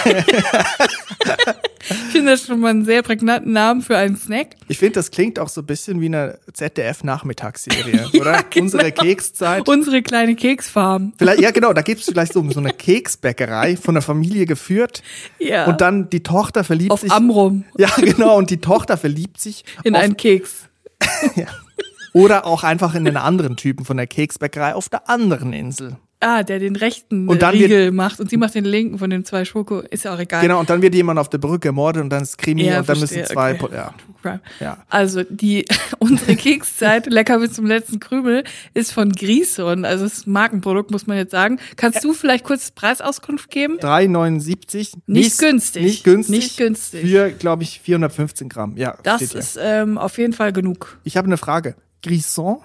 ich 1.80 2.12
finde 2.12 2.32
das 2.32 2.46
schon 2.46 2.60
mal 2.60 2.70
einen 2.70 2.86
sehr 2.86 3.02
prägnanten 3.04 3.54
Namen 3.54 3.82
für 3.82 3.98
einen 3.98 4.18
Snack. 4.18 4.56
Ich 4.68 4.80
finde, 4.80 4.94
das 4.94 5.12
klingt 5.12 5.40
auch 5.40 5.50
so 5.50 5.62
ein 5.62 5.66
bisschen 5.66 6.02
wie 6.02 6.08
eine 6.08 6.40
ZDF-Nachmittagsserie, 6.52 8.10
oder? 8.20 8.44
genau. 8.50 8.64
Unsere 8.66 8.92
Kekszeit. 8.92 9.68
Unsere 9.68 10.02
kleine 10.02 10.36
Keksfarm. 10.36 11.14
Vielleicht, 11.18 11.40
ja, 11.42 11.52
genau, 11.52 11.74
da 11.74 11.82
gibt 11.82 12.02
es 12.02 12.08
vielleicht 12.08 12.34
so, 12.34 12.50
so 12.52 12.60
eine 12.60 12.74
Keksbäckerei 12.74 13.78
von 13.78 13.96
der 13.96 14.02
Familie 14.02 14.46
geführt. 14.46 15.04
Ja. 15.40 15.66
Und 15.66 15.82
dann 15.82 16.10
die 16.10 16.24
Tochter 16.24 16.64
verliebt 16.64 16.92
auf 16.92 17.02
sich. 17.02 17.12
Amrum 17.12 17.64
Ja, 17.78 17.90
genau, 17.98 18.38
und 18.38 18.50
die 18.50 18.60
Tochter 18.60 18.98
verliebt 18.98 19.40
sich 19.40 19.64
in 19.84 19.96
auf, 19.96 20.02
einen 20.02 20.18
Keks. 20.18 20.70
Oder 22.14 22.46
auch 22.46 22.64
einfach 22.64 22.96
in 22.96 23.06
den 23.06 23.18
anderen 23.18 23.58
Typen 23.58 23.86
von 23.86 23.98
der 23.98 24.08
Keksbäckerei 24.08 24.76
auf 24.76 24.90
der 24.90 25.10
anderen 25.10 25.52
Insel. 25.52 25.98
Ah, 26.26 26.42
der 26.44 26.60
den 26.60 26.78
rechten 26.78 27.28
Und 27.28 27.42
dann 27.42 27.52
Riegel 27.52 27.92
macht 27.92 28.22
und 28.22 28.30
sie 28.30 28.38
macht 28.38 28.56
den 28.56 28.64
linken 28.64 28.98
von 28.98 29.10
den 29.10 29.26
zwei 29.26 29.44
Schoko. 29.44 29.82
Ist 29.82 30.06
ja 30.06 30.14
auch 30.16 30.20
egal. 30.20 30.42
Genau, 30.42 30.58
und 30.62 30.70
dann 30.70 30.82
wird 30.82 30.96
jemand 30.96 31.20
auf 31.20 31.28
der 31.28 31.38
Brücke 31.38 31.68
ermordet 31.68 32.02
und 32.02 32.10
dann 32.10 32.24
ist 32.24 32.38
Krimi 32.38 32.64
Ja, 32.64 32.80
und 32.80 32.88
dann 32.88 32.96
verstehe, 32.96 33.24
müssen 33.24 33.34
zwei, 33.34 33.60
okay. 33.62 33.76
Ja. 34.24 34.40
Ja. 34.62 34.78
Also 34.90 35.24
die 35.30 35.66
unsere 36.00 36.38
Kekszeit, 36.38 37.08
lecker 37.08 37.40
bis 37.40 37.54
zum 37.54 37.66
letzten 37.66 38.00
Krümel, 38.00 38.46
ist 38.74 38.94
von 38.94 39.12
Grieson. 39.12 39.84
Also 39.84 40.06
ein 40.06 40.32
Markenprodukt, 40.32 40.92
muss 40.92 41.08
man 41.08 41.18
jetzt 41.18 41.32
sagen. 41.32 41.60
Kannst 41.76 42.02
du 42.06 42.14
vielleicht 42.14 42.46
kurz 42.46 42.72
Preisauskunft 42.72 43.50
geben? 43.50 43.80
3,79. 43.80 44.94
Nicht 45.08 45.38
günstig. 45.40 45.84
Nicht 45.84 46.04
günstig. 46.06 46.36
Nicht 46.36 46.58
günstig. 46.58 47.02
Für, 47.02 47.32
glaube 47.32 47.64
ich, 47.64 47.82
415 47.82 48.48
Gramm. 48.48 48.78
Ja, 48.78 48.96
Das 49.04 49.22
ist 49.22 49.60
ähm, 49.62 49.98
auf 49.98 50.18
jeden 50.18 50.32
Fall 50.32 50.54
genug. 50.54 51.00
Ich 51.04 51.18
habe 51.18 51.26
eine 51.26 51.38
Frage. 51.38 51.76
Grison? 52.04 52.58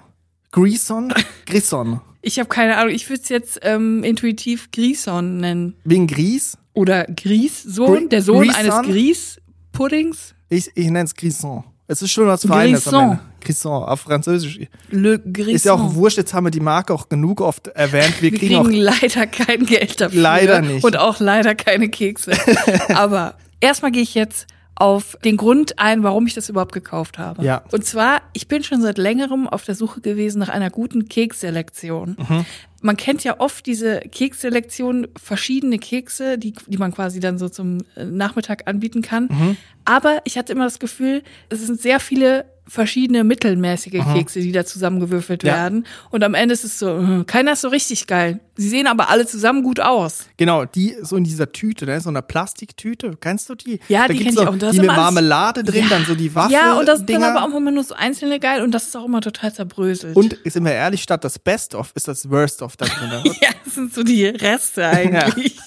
Grison? 0.51 1.13
Grison. 1.45 2.01
Ich 2.21 2.37
habe 2.37 2.49
keine 2.49 2.75
Ahnung. 2.75 2.93
Ich 2.93 3.09
würde 3.09 3.21
es 3.23 3.29
jetzt 3.29 3.59
ähm, 3.63 4.03
intuitiv 4.03 4.71
Grieson 4.71 5.37
nennen. 5.37 5.75
Wegen 5.85 6.05
Gries? 6.05 6.57
Oder 6.73 7.05
Grießsohn, 7.05 7.87
Gri- 7.95 8.09
der 8.09 8.21
Sohn 8.21 8.45
Grieson? 8.45 8.55
eines 8.71 8.81
Grießpuddings. 8.87 10.35
Ich, 10.49 10.69
ich 10.75 10.85
nenne 10.87 11.05
es 11.05 11.15
Grison. 11.15 11.63
Es 11.87 12.01
ist 12.01 12.11
schon 12.11 12.27
was 12.27 12.45
Feines. 12.45 12.87
am 12.87 12.91
Grison. 12.91 13.11
Ende. 13.11 13.23
Grison, 13.39 13.83
auf 13.83 14.01
Französisch. 14.01 14.59
Le 14.91 15.17
Grieson. 15.17 15.55
Ist 15.55 15.63
ja 15.63 15.73
auch 15.73 15.95
wurscht, 15.95 16.17
jetzt 16.17 16.33
haben 16.33 16.45
wir 16.45 16.51
die 16.51 16.59
Marke 16.59 16.93
auch 16.93 17.07
genug 17.07 17.39
oft 17.39 17.67
erwähnt. 17.69 18.21
Wir, 18.21 18.33
Wir 18.33 18.37
kriegen, 18.39 18.63
kriegen 18.65 18.73
leider 18.81 19.25
kein 19.25 19.65
Geld 19.65 20.01
dafür. 20.01 20.21
Leider 20.21 20.61
nicht. 20.61 20.83
Und 20.83 20.97
auch 20.97 21.21
leider 21.21 21.55
keine 21.55 21.87
Kekse. 21.87 22.33
Aber 22.89 23.37
erstmal 23.61 23.91
gehe 23.91 24.03
ich 24.03 24.13
jetzt 24.13 24.45
auf 24.79 25.17
den 25.25 25.35
Grund 25.35 25.77
ein, 25.77 26.03
warum 26.03 26.25
ich 26.25 26.33
das 26.33 26.47
überhaupt 26.47 26.71
gekauft 26.71 27.17
habe. 27.17 27.43
Ja. 27.43 27.63
Und 27.71 27.85
zwar, 27.85 28.21
ich 28.33 28.47
bin 28.47 28.63
schon 28.63 28.81
seit 28.81 28.97
längerem 28.97 29.47
auf 29.47 29.65
der 29.65 29.75
Suche 29.75 29.99
gewesen 29.99 30.39
nach 30.39 30.47
einer 30.47 30.69
guten 30.69 31.09
Keksselektion. 31.09 32.15
Mhm. 32.17 32.45
Man 32.81 32.95
kennt 32.95 33.25
ja 33.25 33.41
oft 33.41 33.65
diese 33.65 33.99
Keksselektion, 33.99 35.07
verschiedene 35.21 35.79
Kekse, 35.79 36.37
die, 36.37 36.53
die 36.65 36.77
man 36.77 36.93
quasi 36.93 37.19
dann 37.19 37.37
so 37.37 37.49
zum 37.49 37.79
äh, 37.97 38.05
Nachmittag 38.05 38.69
anbieten 38.69 39.01
kann. 39.01 39.27
Mhm. 39.29 39.57
Aber 39.83 40.21
ich 40.23 40.37
hatte 40.37 40.53
immer 40.53 40.63
das 40.63 40.79
Gefühl, 40.79 41.23
es 41.49 41.59
sind 41.59 41.81
sehr 41.81 41.99
viele 41.99 42.45
verschiedene 42.69 43.23
mittelmäßige 43.23 44.01
Kekse, 44.13 44.39
die 44.39 44.51
da 44.51 44.65
zusammengewürfelt 44.65 45.43
Ja. 45.43 45.53
werden. 45.55 45.85
Und 46.11 46.23
am 46.23 46.33
Ende 46.33 46.53
ist 46.53 46.63
es 46.63 46.79
so, 46.79 46.97
äh, 46.99 47.23
keiner 47.25 47.53
ist 47.53 47.61
so 47.61 47.67
richtig 47.69 48.07
geil. 48.07 48.39
Sie 48.55 48.69
sehen 48.69 48.87
aber 48.87 49.09
alle 49.09 49.25
zusammen 49.25 49.63
gut 49.63 49.79
aus. 49.79 50.25
Genau, 50.37 50.65
die 50.65 50.95
so 51.01 51.15
in 51.15 51.23
dieser 51.23 51.51
Tüte, 51.51 51.85
ne? 51.85 51.99
so 52.01 52.09
einer 52.09 52.21
Plastiktüte. 52.21 53.17
Kennst 53.19 53.49
du 53.49 53.55
die? 53.55 53.79
Ja, 53.87 54.01
da 54.07 54.13
die 54.13 54.19
gibt's 54.19 54.35
kenn 54.35 54.43
ich 54.43 54.47
auch. 54.47 54.53
Und 54.53 54.61
da 54.61 54.67
ist 54.67 54.73
Die 54.75 54.79
mit 54.79 54.89
immer 54.89 54.95
Marmelade 54.97 55.63
drin, 55.63 55.85
dann 55.89 56.05
so 56.05 56.13
die 56.15 56.33
Waffel. 56.35 56.53
Ja, 56.53 56.73
und 56.77 56.85
das 56.87 56.99
ist 56.99 57.09
dann 57.09 57.21
Dinger. 57.21 57.35
aber 57.37 57.51
auch 57.51 57.57
immer 57.57 57.71
nur 57.71 57.83
so 57.83 57.95
einzelne 57.95 58.39
geil 58.39 58.61
und 58.61 58.71
das 58.71 58.83
ist 58.87 58.95
auch 58.97 59.05
immer 59.05 59.21
total 59.21 59.53
zerbröselt. 59.53 60.15
Und 60.15 60.37
sind 60.45 60.63
wir 60.65 60.73
ehrlich, 60.73 61.01
statt 61.03 61.23
das 61.23 61.39
Best-of 61.39 61.91
ist 61.95 62.07
das 62.07 62.29
Worst-of 62.29 62.75
da 62.77 62.85
drin. 62.85 63.33
ja, 63.41 63.49
das 63.65 63.75
sind 63.75 63.93
so 63.93 64.03
die 64.03 64.25
Reste 64.25 64.85
eigentlich, 64.89 65.57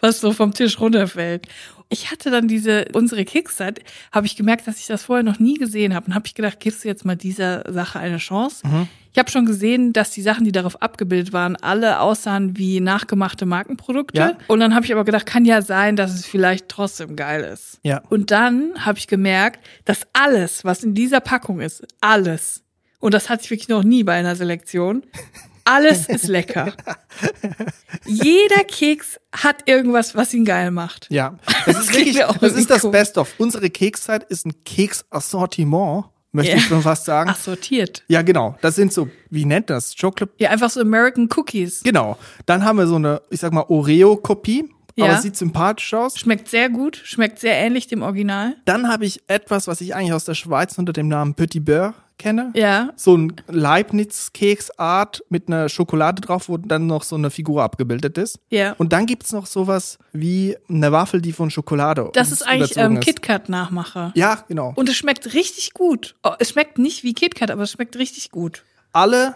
was 0.00 0.20
so 0.20 0.32
vom 0.32 0.52
Tisch 0.52 0.78
runterfällt. 0.78 1.48
Ich 1.92 2.10
hatte 2.10 2.30
dann 2.30 2.48
diese, 2.48 2.86
unsere 2.94 3.24
Kickstart, 3.26 3.80
habe 4.12 4.26
ich 4.26 4.34
gemerkt, 4.34 4.66
dass 4.66 4.78
ich 4.78 4.86
das 4.86 5.04
vorher 5.04 5.22
noch 5.22 5.38
nie 5.38 5.58
gesehen 5.58 5.94
habe. 5.94 6.06
Und 6.06 6.14
habe 6.14 6.26
ich 6.26 6.34
gedacht, 6.34 6.58
gibst 6.58 6.84
du 6.84 6.88
jetzt 6.88 7.04
mal 7.04 7.16
dieser 7.16 7.70
Sache 7.70 7.98
eine 7.98 8.16
Chance? 8.16 8.66
Mhm. 8.66 8.88
Ich 9.12 9.18
habe 9.18 9.30
schon 9.30 9.44
gesehen, 9.44 9.92
dass 9.92 10.10
die 10.10 10.22
Sachen, 10.22 10.44
die 10.44 10.52
darauf 10.52 10.80
abgebildet 10.80 11.34
waren, 11.34 11.54
alle 11.56 12.00
aussahen 12.00 12.56
wie 12.56 12.80
nachgemachte 12.80 13.44
Markenprodukte. 13.44 14.18
Ja. 14.18 14.38
Und 14.48 14.60
dann 14.60 14.74
habe 14.74 14.86
ich 14.86 14.92
aber 14.92 15.04
gedacht, 15.04 15.26
kann 15.26 15.44
ja 15.44 15.60
sein, 15.60 15.96
dass 15.96 16.14
es 16.14 16.24
vielleicht 16.24 16.70
trotzdem 16.70 17.14
geil 17.14 17.44
ist. 17.44 17.78
Ja. 17.82 18.00
Und 18.08 18.30
dann 18.30 18.72
habe 18.86 18.98
ich 18.98 19.08
gemerkt, 19.08 19.60
dass 19.84 20.06
alles, 20.14 20.64
was 20.64 20.82
in 20.82 20.94
dieser 20.94 21.20
Packung 21.20 21.60
ist, 21.60 21.86
alles, 22.00 22.62
und 23.00 23.12
das 23.12 23.28
hatte 23.28 23.44
ich 23.44 23.50
wirklich 23.50 23.68
noch 23.68 23.84
nie 23.84 24.02
bei 24.02 24.14
einer 24.14 24.34
Selektion, 24.34 25.02
alles 25.64 26.06
ist 26.08 26.26
lecker. 26.26 26.72
Jeder 28.06 28.64
Keks 28.64 29.20
hat 29.32 29.68
irgendwas, 29.68 30.14
was 30.14 30.32
ihn 30.32 30.46
geil 30.46 30.70
macht. 30.70 31.06
Ja, 31.10 31.36
das 31.66 31.78
ist 31.80 31.90
kriegen 31.90 32.14
wirklich, 32.16 32.38
das 32.40 32.52
ist 32.52 32.70
das 32.70 32.90
Best-of. 32.90 33.34
Unsere 33.38 33.70
Kekszeit 33.70 34.24
ist 34.24 34.46
ein 34.46 34.52
Keksassortiment, 34.64 36.04
möchte 36.32 36.52
Ja. 36.52 36.58
ich 36.58 36.64
schon 36.66 36.82
fast 36.82 37.04
sagen. 37.04 37.30
Assortiert. 37.30 38.04
Ja, 38.08 38.22
genau. 38.22 38.56
Das 38.62 38.74
sind 38.76 38.92
so, 38.92 39.08
wie 39.30 39.44
nennt 39.44 39.70
das? 39.70 39.94
Chocolate 39.96 40.32
Ja, 40.38 40.50
einfach 40.50 40.70
so 40.70 40.80
American 40.80 41.28
Cookies. 41.36 41.82
Genau. 41.82 42.16
Dann 42.46 42.64
haben 42.64 42.78
wir 42.78 42.86
so 42.86 42.96
eine, 42.96 43.22
ich 43.30 43.40
sag 43.40 43.52
mal, 43.52 43.64
Oreo-Kopie. 43.68 44.70
Aber 44.98 45.06
Ja. 45.08 45.14
es 45.16 45.22
sieht 45.22 45.36
sympathisch 45.36 45.94
aus. 45.94 46.18
Schmeckt 46.18 46.48
sehr 46.48 46.68
gut, 46.68 47.00
schmeckt 47.02 47.38
sehr 47.38 47.54
ähnlich 47.54 47.86
dem 47.86 48.02
Original. 48.02 48.56
Dann 48.66 48.88
habe 48.88 49.06
ich 49.06 49.22
etwas, 49.26 49.66
was 49.66 49.80
ich 49.80 49.94
eigentlich 49.94 50.12
aus 50.12 50.26
der 50.26 50.34
Schweiz 50.34 50.76
unter 50.76 50.92
dem 50.92 51.08
Namen 51.08 51.34
Petit 51.34 51.64
Beurre 51.64 51.94
kenne. 52.18 52.52
Ja. 52.54 52.90
So 52.96 53.16
ein 53.16 53.34
Leibniz-Keksart 53.48 55.24
mit 55.28 55.48
einer 55.48 55.68
Schokolade 55.68 56.20
drauf, 56.20 56.48
wo 56.48 56.56
dann 56.56 56.86
noch 56.86 57.02
so 57.02 57.16
eine 57.16 57.30
Figur 57.30 57.62
abgebildet 57.62 58.18
ist. 58.18 58.38
Ja. 58.50 58.72
Und 58.78 58.92
dann 58.92 59.06
gibt's 59.06 59.32
noch 59.32 59.46
sowas 59.46 59.98
wie 60.12 60.56
eine 60.68 60.92
Waffel, 60.92 61.20
die 61.20 61.32
von 61.32 61.50
Schokolade 61.50 62.10
Das 62.14 62.32
ist 62.32 62.46
eigentlich 62.46 62.76
ähm, 62.76 62.96
ist. 62.96 63.04
KitKat-Nachmache. 63.04 64.12
Ja, 64.14 64.44
genau. 64.48 64.72
Und 64.76 64.88
es 64.88 64.96
schmeckt 64.96 65.34
richtig 65.34 65.74
gut. 65.74 66.14
Oh, 66.22 66.32
es 66.38 66.50
schmeckt 66.50 66.78
nicht 66.78 67.04
wie 67.04 67.14
KitKat, 67.14 67.50
aber 67.50 67.62
es 67.62 67.72
schmeckt 67.72 67.96
richtig 67.96 68.30
gut. 68.30 68.64
Alle 68.92 69.34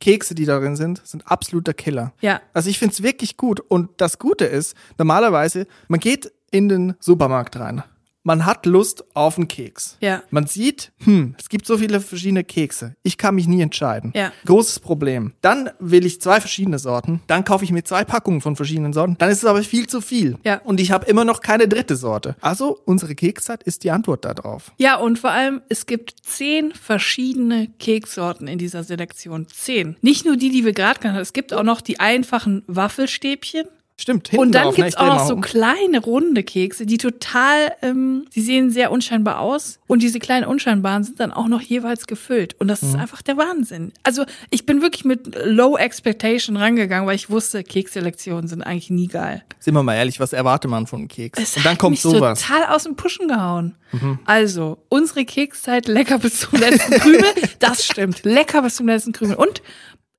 Kekse, 0.00 0.34
die 0.34 0.44
darin 0.44 0.76
sind, 0.76 1.00
sind 1.04 1.26
absoluter 1.26 1.74
Killer. 1.74 2.12
Ja. 2.20 2.40
Also 2.52 2.70
ich 2.70 2.78
find's 2.78 3.02
wirklich 3.02 3.36
gut. 3.36 3.60
Und 3.60 3.90
das 4.00 4.18
Gute 4.18 4.44
ist, 4.44 4.76
normalerweise, 4.96 5.66
man 5.88 6.00
geht 6.00 6.32
in 6.50 6.68
den 6.68 6.94
Supermarkt 7.00 7.58
rein. 7.58 7.82
Man 8.28 8.44
hat 8.44 8.66
Lust 8.66 9.04
auf 9.14 9.38
einen 9.38 9.48
Keks. 9.48 9.96
Ja. 10.02 10.22
Man 10.28 10.46
sieht, 10.46 10.92
hm, 11.02 11.34
es 11.38 11.48
gibt 11.48 11.64
so 11.64 11.78
viele 11.78 11.98
verschiedene 11.98 12.44
Kekse. 12.44 12.94
Ich 13.02 13.16
kann 13.16 13.36
mich 13.36 13.48
nie 13.48 13.62
entscheiden. 13.62 14.12
Ja. 14.14 14.32
Großes 14.44 14.80
Problem. 14.80 15.32
Dann 15.40 15.70
will 15.78 16.04
ich 16.04 16.20
zwei 16.20 16.38
verschiedene 16.38 16.78
Sorten. 16.78 17.22
Dann 17.26 17.46
kaufe 17.46 17.64
ich 17.64 17.72
mir 17.72 17.84
zwei 17.84 18.04
Packungen 18.04 18.42
von 18.42 18.54
verschiedenen 18.54 18.92
Sorten. 18.92 19.16
Dann 19.16 19.30
ist 19.30 19.38
es 19.38 19.44
aber 19.46 19.62
viel 19.62 19.86
zu 19.86 20.02
viel. 20.02 20.36
Ja. 20.44 20.60
Und 20.64 20.78
ich 20.78 20.90
habe 20.90 21.06
immer 21.06 21.24
noch 21.24 21.40
keine 21.40 21.68
dritte 21.68 21.96
Sorte. 21.96 22.36
Also 22.42 22.78
unsere 22.84 23.14
Kekszeit 23.14 23.62
ist 23.62 23.82
die 23.82 23.92
Antwort 23.92 24.26
darauf. 24.26 24.72
Ja, 24.76 24.96
und 24.96 25.18
vor 25.18 25.30
allem, 25.30 25.62
es 25.70 25.86
gibt 25.86 26.12
zehn 26.22 26.72
verschiedene 26.72 27.68
Keksorten 27.78 28.46
in 28.46 28.58
dieser 28.58 28.84
Selektion. 28.84 29.46
Zehn. 29.48 29.96
Nicht 30.02 30.26
nur 30.26 30.36
die, 30.36 30.50
die 30.50 30.66
wir 30.66 30.74
gerade 30.74 31.00
genannt 31.00 31.16
haben. 31.16 31.22
Es 31.22 31.32
gibt 31.32 31.54
auch 31.54 31.62
noch 31.62 31.80
die 31.80 31.98
einfachen 31.98 32.62
Waffelstäbchen. 32.66 33.68
Stimmt, 34.00 34.28
hinten 34.28 34.40
Und 34.46 34.52
dann 34.52 34.62
drauf, 34.64 34.78
ne? 34.78 34.84
gibt's 34.84 34.96
auch 34.96 35.06
noch 35.08 35.26
so 35.26 35.34
um. 35.34 35.40
kleine 35.40 35.98
runde 36.00 36.44
Kekse, 36.44 36.86
die 36.86 36.98
total, 36.98 37.72
ähm, 37.82 38.26
die 38.32 38.42
sehen 38.42 38.70
sehr 38.70 38.92
unscheinbar 38.92 39.40
aus. 39.40 39.80
Und 39.88 40.04
diese 40.04 40.20
kleinen 40.20 40.46
unscheinbaren 40.46 41.02
sind 41.02 41.18
dann 41.18 41.32
auch 41.32 41.48
noch 41.48 41.60
jeweils 41.60 42.06
gefüllt. 42.06 42.54
Und 42.60 42.68
das 42.68 42.82
ist 42.84 42.94
Mhm. 42.94 43.00
einfach 43.00 43.22
der 43.22 43.36
Wahnsinn. 43.36 43.92
Also 44.04 44.24
ich 44.50 44.64
bin 44.66 44.82
wirklich 44.82 45.04
mit 45.04 45.36
Low 45.44 45.76
Expectation 45.76 46.56
rangegangen, 46.56 47.08
weil 47.08 47.16
ich 47.16 47.28
wusste, 47.28 47.64
Kekselektionen 47.64 48.46
sind 48.46 48.62
eigentlich 48.62 48.90
nie 48.90 49.08
geil. 49.08 49.42
Sind 49.58 49.74
wir 49.74 49.82
mal 49.82 49.96
ehrlich, 49.96 50.20
was 50.20 50.32
erwartet 50.32 50.70
man 50.70 50.86
von 50.86 51.00
einem 51.00 51.08
Keks? 51.08 51.40
Es 51.42 51.56
Und 51.56 51.66
dann 51.66 51.76
kommt 51.76 51.94
mich 51.94 52.02
sowas. 52.02 52.40
total 52.40 52.66
aus 52.74 52.84
dem 52.84 52.94
Pushen 52.94 53.26
gehauen. 53.26 53.74
Mhm. 53.90 54.20
Also, 54.26 54.78
unsere 54.90 55.24
Kekszeit 55.24 55.88
lecker 55.88 56.18
bis 56.20 56.38
zum 56.40 56.60
letzten 56.60 56.92
Krümel. 57.00 57.24
Das 57.58 57.84
stimmt. 57.84 58.24
Lecker 58.24 58.62
bis 58.62 58.76
zum 58.76 58.86
letzten 58.86 59.10
Krümel. 59.12 59.34
Und 59.34 59.60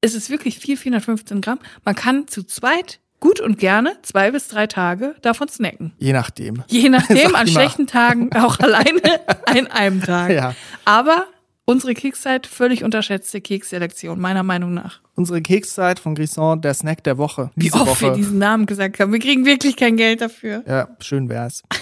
es 0.02 0.16
ist 0.16 0.30
wirklich 0.30 0.60
viel, 0.60 0.76
415 0.76 1.40
Gramm. 1.40 1.60
Man 1.86 1.96
kann 1.96 2.28
zu 2.28 2.44
zweit 2.44 3.00
gut 3.20 3.40
und 3.40 3.58
gerne 3.60 3.98
zwei 4.02 4.32
bis 4.32 4.48
drei 4.48 4.68
Tage 4.68 5.16
davon 5.22 5.48
snacken. 5.48 5.94
Je 5.98 6.14
nachdem. 6.14 6.64
Je 6.68 6.90
nachdem, 6.90 7.36
an 7.36 7.48
schlechten 7.48 7.88
Tagen 7.88 8.32
auch 8.34 8.60
alleine 8.60 9.02
an 9.46 9.68
einem 9.68 10.02
Tag. 10.02 10.32
Ja. 10.32 10.56
Aber 10.86 11.26
unsere 11.66 11.94
Kekszeit 11.94 12.48
völlig 12.48 12.84
unterschätzte 12.84 13.42
Keksselektion, 13.42 14.20
meiner 14.20 14.44
Meinung 14.44 14.74
nach. 14.74 15.02
Unsere 15.16 15.42
Kekszeit 15.42 16.00
von 16.00 16.16
Grisson, 16.16 16.62
der 16.62 16.74
Snack 16.74 17.04
der 17.04 17.18
Woche. 17.18 17.52
Wie 17.56 17.72
oft 17.74 18.02
wir 18.02 18.10
Woche. 18.10 18.18
diesen 18.18 18.40
Namen 18.40 18.66
gesagt 18.66 19.00
haben. 19.00 19.12
Wir 19.12 19.20
kriegen 19.20 19.46
wirklich 19.46 19.76
kein 19.76 19.98
Geld 19.98 20.22
dafür. 20.22 20.64
Ja, 20.68 20.88
schön 21.00 21.30
wär's. 21.30 21.64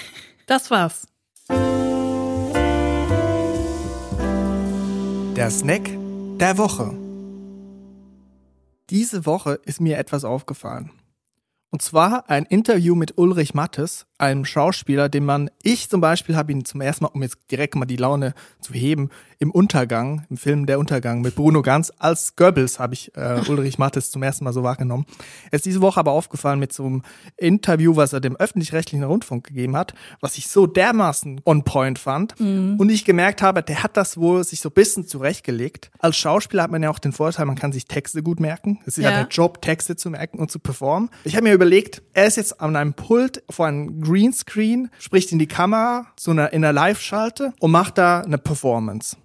Das 0.49 0.71
war's. 0.71 1.05
Der 5.35 5.51
Snack 5.51 5.89
der 6.39 6.57
Woche. 6.57 6.93
Diese 8.89 9.25
Woche 9.25 9.59
ist 9.65 9.81
mir 9.81 9.97
etwas 9.97 10.23
aufgefallen. 10.23 10.91
Und 11.69 11.81
zwar 11.81 12.29
ein 12.29 12.45
Interview 12.45 12.95
mit 12.95 13.17
Ulrich 13.17 13.53
Mattes, 13.53 14.06
einem 14.17 14.45
Schauspieler, 14.45 15.09
den 15.09 15.25
man, 15.25 15.49
ich 15.63 15.89
zum 15.89 16.01
Beispiel 16.01 16.35
habe 16.35 16.51
ihn 16.51 16.65
zum 16.65 16.81
ersten 16.81 17.03
Mal, 17.05 17.11
um 17.13 17.21
jetzt 17.21 17.37
direkt 17.51 17.75
mal 17.75 17.85
die 17.85 17.95
Laune 17.97 18.33
zu 18.61 18.73
heben, 18.73 19.09
im 19.39 19.51
Untergang, 19.51 20.25
im 20.31 20.37
Film 20.37 20.65
Der 20.65 20.79
Untergang 20.79 21.21
mit 21.21 21.35
Bruno 21.35 21.61
Ganz, 21.61 21.91
als 21.99 22.35
Goebbels 22.35 22.79
habe 22.79 22.95
ich 22.95 23.15
äh, 23.15 23.41
Ulrich 23.47 23.77
Mattes 23.77 24.09
zum 24.09 24.23
ersten 24.23 24.43
Mal 24.45 24.53
so 24.53 24.63
wahrgenommen. 24.63 25.05
Er 25.51 25.57
ist 25.57 25.65
diese 25.65 25.81
Woche 25.81 25.99
aber 25.99 26.11
aufgefallen 26.11 26.59
mit 26.59 26.73
so 26.73 26.85
einem 26.85 27.03
Interview, 27.37 27.95
was 27.95 28.13
er 28.13 28.19
dem 28.19 28.35
öffentlich-rechtlichen 28.35 29.03
Rundfunk 29.03 29.45
gegeben 29.47 29.75
hat, 29.77 29.93
was 30.21 30.37
ich 30.37 30.47
so 30.47 30.65
dermaßen 30.65 31.41
on 31.45 31.63
point 31.63 31.99
fand. 31.99 32.39
Und 32.39 32.89
ich 32.89 33.05
gemerkt 33.05 33.41
habe, 33.43 33.61
der 33.61 33.83
hat 33.83 33.95
das 33.97 34.17
wohl 34.17 34.43
sich 34.43 34.59
so 34.61 34.69
ein 34.69 34.73
bisschen 34.73 35.05
zurechtgelegt. 35.07 35.91
Als 35.99 36.17
Schauspieler 36.17 36.63
hat 36.63 36.71
man 36.71 36.81
ja 36.81 36.89
auch 36.89 36.99
den 36.99 37.11
Vorteil, 37.13 37.45
man 37.45 37.55
kann 37.55 37.71
sich 37.71 37.85
Texte 37.85 38.23
gut 38.23 38.39
merken. 38.39 38.79
Es 38.85 38.97
ist 38.97 39.03
ja, 39.03 39.11
Ja. 39.11 39.17
der 39.23 39.27
Job, 39.27 39.61
Texte 39.61 39.95
zu 39.95 40.09
merken 40.09 40.39
und 40.39 40.49
zu 40.51 40.57
performen. 40.59 41.09
Ich 41.23 41.35
habe 41.35 41.43
mir 41.47 41.53
überlegt, 41.53 42.01
er 42.13 42.25
ist 42.25 42.37
jetzt 42.37 42.59
an 42.59 42.75
einem 42.75 42.93
Pult 42.93 43.43
vor 43.49 43.67
einem 43.67 44.01
Greenscreen, 44.07 44.89
spricht 44.99 45.31
in 45.31 45.39
die 45.39 45.47
Kamera, 45.47 46.07
so 46.17 46.31
einer, 46.31 46.53
in 46.53 46.63
einer 46.63 46.73
Live-Schalte 46.73 47.53
und 47.59 47.71
macht 47.71 47.97
da 47.97 48.21
eine 48.21 48.37
Performance. 48.37 49.17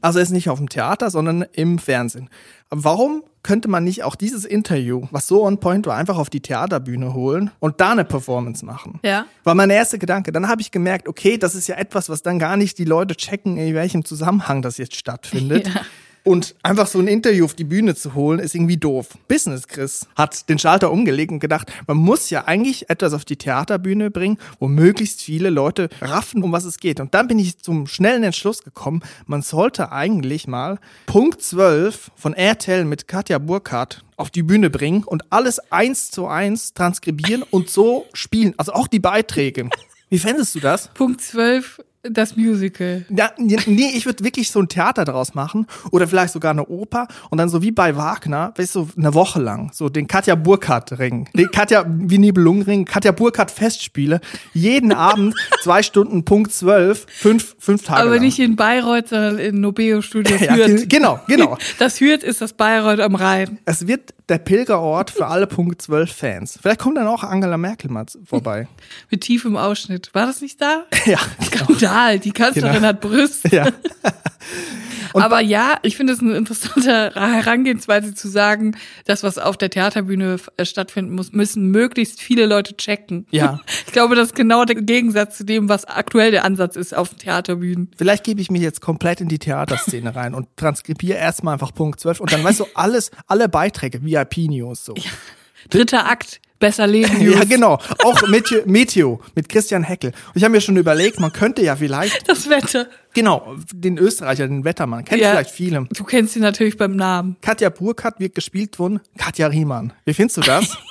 Also 0.00 0.18
er 0.18 0.22
ist 0.22 0.30
nicht 0.30 0.48
auf 0.48 0.58
dem 0.58 0.68
Theater, 0.68 1.10
sondern 1.10 1.44
im 1.52 1.78
Fernsehen. 1.78 2.28
Aber 2.70 2.84
warum 2.84 3.22
könnte 3.42 3.68
man 3.68 3.84
nicht 3.84 4.04
auch 4.04 4.14
dieses 4.14 4.44
Interview, 4.44 5.06
was 5.10 5.26
so 5.26 5.44
on 5.44 5.58
point 5.58 5.86
war, 5.86 5.96
einfach 5.96 6.18
auf 6.18 6.30
die 6.30 6.40
Theaterbühne 6.40 7.14
holen 7.14 7.50
und 7.58 7.80
da 7.80 7.92
eine 7.92 8.04
Performance 8.04 8.64
machen? 8.64 9.00
Ja. 9.02 9.26
War 9.44 9.54
mein 9.54 9.70
erster 9.70 9.98
Gedanke. 9.98 10.30
Dann 10.30 10.48
habe 10.48 10.60
ich 10.60 10.70
gemerkt, 10.70 11.08
okay, 11.08 11.38
das 11.38 11.54
ist 11.54 11.66
ja 11.66 11.76
etwas, 11.76 12.08
was 12.08 12.22
dann 12.22 12.38
gar 12.38 12.56
nicht 12.56 12.78
die 12.78 12.84
Leute 12.84 13.16
checken, 13.16 13.56
in 13.56 13.74
welchem 13.74 14.04
Zusammenhang 14.04 14.62
das 14.62 14.78
jetzt 14.78 14.96
stattfindet. 14.96 15.70
Ja. 15.74 15.82
Und 16.22 16.54
einfach 16.62 16.86
so 16.86 16.98
ein 16.98 17.08
Interview 17.08 17.44
auf 17.44 17.54
die 17.54 17.64
Bühne 17.64 17.94
zu 17.94 18.14
holen, 18.14 18.38
ist 18.40 18.54
irgendwie 18.54 18.76
doof. 18.76 19.16
Business 19.26 19.66
Chris 19.66 20.06
hat 20.16 20.48
den 20.48 20.58
Schalter 20.58 20.90
umgelegt 20.92 21.32
und 21.32 21.40
gedacht, 21.40 21.72
man 21.86 21.96
muss 21.96 22.28
ja 22.28 22.44
eigentlich 22.44 22.90
etwas 22.90 23.14
auf 23.14 23.24
die 23.24 23.36
Theaterbühne 23.36 24.10
bringen, 24.10 24.38
wo 24.58 24.68
möglichst 24.68 25.22
viele 25.22 25.48
Leute 25.48 25.88
raffen, 26.02 26.42
um 26.42 26.52
was 26.52 26.64
es 26.64 26.78
geht. 26.78 27.00
Und 27.00 27.14
dann 27.14 27.26
bin 27.28 27.38
ich 27.38 27.58
zum 27.58 27.86
schnellen 27.86 28.22
Entschluss 28.22 28.62
gekommen, 28.62 29.02
man 29.26 29.42
sollte 29.42 29.92
eigentlich 29.92 30.46
mal 30.46 30.78
Punkt 31.06 31.42
12 31.42 32.10
von 32.16 32.34
RTL 32.34 32.84
mit 32.84 33.08
Katja 33.08 33.38
Burkhardt 33.38 34.04
auf 34.16 34.30
die 34.30 34.42
Bühne 34.42 34.68
bringen 34.68 35.04
und 35.04 35.32
alles 35.32 35.58
eins 35.72 36.10
zu 36.10 36.26
eins 36.26 36.74
transkribieren 36.74 37.42
und 37.42 37.70
so 37.70 38.06
spielen. 38.12 38.52
Also 38.58 38.72
auch 38.72 38.88
die 38.88 39.00
Beiträge. 39.00 39.70
Wie 40.10 40.18
fändest 40.18 40.54
du 40.54 40.60
das? 40.60 40.88
Punkt 40.88 41.22
12 41.22 41.80
das 42.02 42.36
Musical. 42.36 43.04
Ja, 43.10 43.30
nee, 43.36 43.92
ich 43.94 44.06
würde 44.06 44.24
wirklich 44.24 44.50
so 44.50 44.60
ein 44.60 44.68
Theater 44.68 45.04
draus 45.04 45.34
machen 45.34 45.66
oder 45.90 46.08
vielleicht 46.08 46.32
sogar 46.32 46.52
eine 46.52 46.66
Oper 46.66 47.08
und 47.28 47.38
dann 47.38 47.48
so 47.48 47.60
wie 47.62 47.72
bei 47.72 47.96
Wagner, 47.96 48.54
weißt 48.56 48.74
du, 48.74 48.84
so 48.84 48.88
eine 48.96 49.12
Woche 49.12 49.40
lang, 49.40 49.70
so 49.74 49.88
den 49.90 50.06
Katja 50.06 50.34
Burkhardt 50.34 50.98
Ring, 50.98 51.28
den 51.34 51.50
Katja 51.50 51.84
wie 51.86 52.18
Nibelungen 52.18 52.86
Katja 52.86 53.12
Burkhardt 53.12 53.50
Festspiele, 53.50 54.20
jeden 54.54 54.92
Abend 54.92 55.34
zwei 55.62 55.82
Stunden 55.82 56.24
Punkt 56.24 56.52
zwölf, 56.52 57.06
fünf, 57.08 57.56
fünf 57.58 57.84
Tage 57.84 58.00
Aber 58.00 58.12
lang. 58.12 58.20
nicht 58.20 58.38
in 58.38 58.56
Bayreuth, 58.56 59.08
sondern 59.08 59.38
in 59.38 59.60
Nobeo 59.60 60.00
Studio 60.00 60.36
ja, 60.40 60.54
Hürth. 60.54 60.88
genau, 60.88 61.20
genau. 61.26 61.58
Das 61.78 62.00
Hürth 62.00 62.22
ist 62.22 62.40
das 62.40 62.54
Bayreuth 62.54 63.00
am 63.00 63.14
Rhein. 63.14 63.58
Es 63.64 63.86
wird 63.86 64.14
der 64.30 64.38
Pilgerort 64.38 65.10
für 65.10 65.26
alle 65.26 65.46
Punkt 65.46 65.82
12 65.82 66.12
Fans. 66.12 66.58
Vielleicht 66.62 66.80
kommt 66.80 66.96
dann 66.96 67.06
auch 67.08 67.24
Angela 67.24 67.58
Merkel 67.58 67.90
mal 67.90 68.06
vorbei. 68.24 68.68
Mit 69.10 69.22
tiefem 69.22 69.56
Ausschnitt. 69.56 70.10
War 70.14 70.26
das 70.26 70.40
nicht 70.40 70.60
da? 70.60 70.84
ja, 71.04 71.18
Skandal. 71.42 72.18
Die 72.20 72.30
Kanzlerin 72.32 72.74
Genau. 72.76 72.86
hat 72.88 73.00
Brüste. 73.00 73.54
ja. 73.54 73.66
Und 75.12 75.22
Aber 75.22 75.40
ja, 75.40 75.76
ich 75.82 75.96
finde 75.96 76.12
es 76.12 76.20
eine 76.20 76.36
interessante 76.36 77.12
Herangehensweise 77.14 78.14
zu 78.14 78.28
sagen, 78.28 78.76
das, 79.06 79.22
was 79.24 79.38
auf 79.38 79.56
der 79.56 79.68
Theaterbühne 79.70 80.36
äh, 80.56 80.64
stattfinden 80.64 81.14
muss, 81.14 81.32
müssen 81.32 81.66
möglichst 81.70 82.20
viele 82.20 82.46
Leute 82.46 82.76
checken. 82.76 83.26
Ja. 83.30 83.60
Ich 83.86 83.92
glaube, 83.92 84.14
das 84.14 84.28
ist 84.28 84.34
genau 84.36 84.64
der 84.64 84.76
Gegensatz 84.76 85.38
zu 85.38 85.44
dem, 85.44 85.68
was 85.68 85.84
aktuell 85.84 86.30
der 86.30 86.44
Ansatz 86.44 86.76
ist 86.76 86.94
auf 86.94 87.14
Theaterbühnen. 87.14 87.90
Vielleicht 87.96 88.22
gebe 88.24 88.40
ich 88.40 88.50
mich 88.50 88.62
jetzt 88.62 88.80
komplett 88.80 89.20
in 89.20 89.28
die 89.28 89.38
Theaterszene 89.40 90.14
rein 90.14 90.34
und 90.34 90.46
transkribiere 90.56 91.18
erstmal 91.18 91.54
einfach 91.54 91.74
Punkt 91.74 91.98
12 91.98 92.20
und 92.20 92.32
dann 92.32 92.44
weißt 92.44 92.60
du 92.60 92.66
alles, 92.74 93.10
alle 93.26 93.48
Beiträge, 93.48 94.04
VIP-News 94.20 94.84
so. 94.84 94.94
Dritter 95.68 96.08
Akt, 96.08 96.40
besser 96.58 96.86
leben. 96.86 97.20
Ja, 97.30 97.44
genau. 97.44 97.78
Auch 98.04 98.26
Meteo, 98.28 98.62
Meteo 98.66 99.20
mit 99.34 99.48
Christian 99.48 99.82
Heckel. 99.82 100.10
Und 100.28 100.36
ich 100.36 100.42
habe 100.44 100.52
mir 100.52 100.60
schon 100.60 100.76
überlegt, 100.76 101.20
man 101.20 101.32
könnte 101.32 101.62
ja 101.62 101.76
vielleicht, 101.76 102.28
Das 102.28 102.48
Wetter. 102.48 102.86
genau, 103.14 103.56
den 103.72 103.98
Österreicher, 103.98 104.46
den 104.48 104.64
Wettermann, 104.64 105.04
kennt 105.04 105.20
Ja. 105.20 105.30
vielleicht 105.32 105.50
viele. 105.50 105.86
Du 105.94 106.04
kennst 106.04 106.34
ihn 106.36 106.42
natürlich 106.42 106.76
beim 106.76 106.96
Namen. 106.96 107.36
Katja 107.42 107.68
Burkhardt 107.70 108.20
wird 108.20 108.34
gespielt 108.34 108.76
von 108.76 109.00
Katja 109.18 109.46
Riemann. 109.48 109.92
Wie 110.04 110.14
findest 110.14 110.38
du 110.38 110.40
das? 110.42 110.76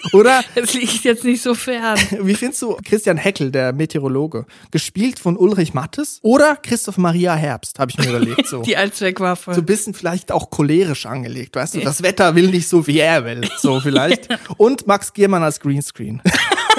Oder 0.12 0.42
Das 0.54 0.74
liegt 0.74 1.04
jetzt 1.04 1.24
nicht 1.24 1.42
so 1.42 1.54
fern. 1.54 1.98
wie 2.22 2.34
findest 2.34 2.62
du 2.62 2.76
Christian 2.84 3.16
Heckel, 3.16 3.50
der 3.50 3.72
Meteorologe, 3.72 4.46
gespielt 4.70 5.18
von 5.18 5.36
Ulrich 5.36 5.74
Mattes? 5.74 6.20
Oder 6.22 6.56
Christoph 6.56 6.98
Maria 6.98 7.34
Herbst, 7.34 7.78
habe 7.78 7.90
ich 7.90 7.98
mir 7.98 8.08
überlegt. 8.08 8.46
So. 8.46 8.62
Die 8.70 8.76
Allzweckwaffe. 8.76 9.54
so 9.54 9.60
ein 9.60 9.66
bisschen 9.66 9.94
vielleicht 9.94 10.32
auch 10.32 10.50
cholerisch 10.50 11.06
angelegt, 11.06 11.56
weißt 11.56 11.76
du? 11.76 11.80
Das 11.80 12.02
Wetter 12.02 12.34
will 12.34 12.48
nicht 12.48 12.68
so, 12.68 12.86
wie 12.86 12.98
er 12.98 13.24
will, 13.24 13.48
so 13.58 13.80
vielleicht. 13.80 14.28
Und 14.56 14.86
Max 14.86 15.12
Giermann 15.12 15.42
als 15.42 15.60
Greenscreen. 15.60 16.22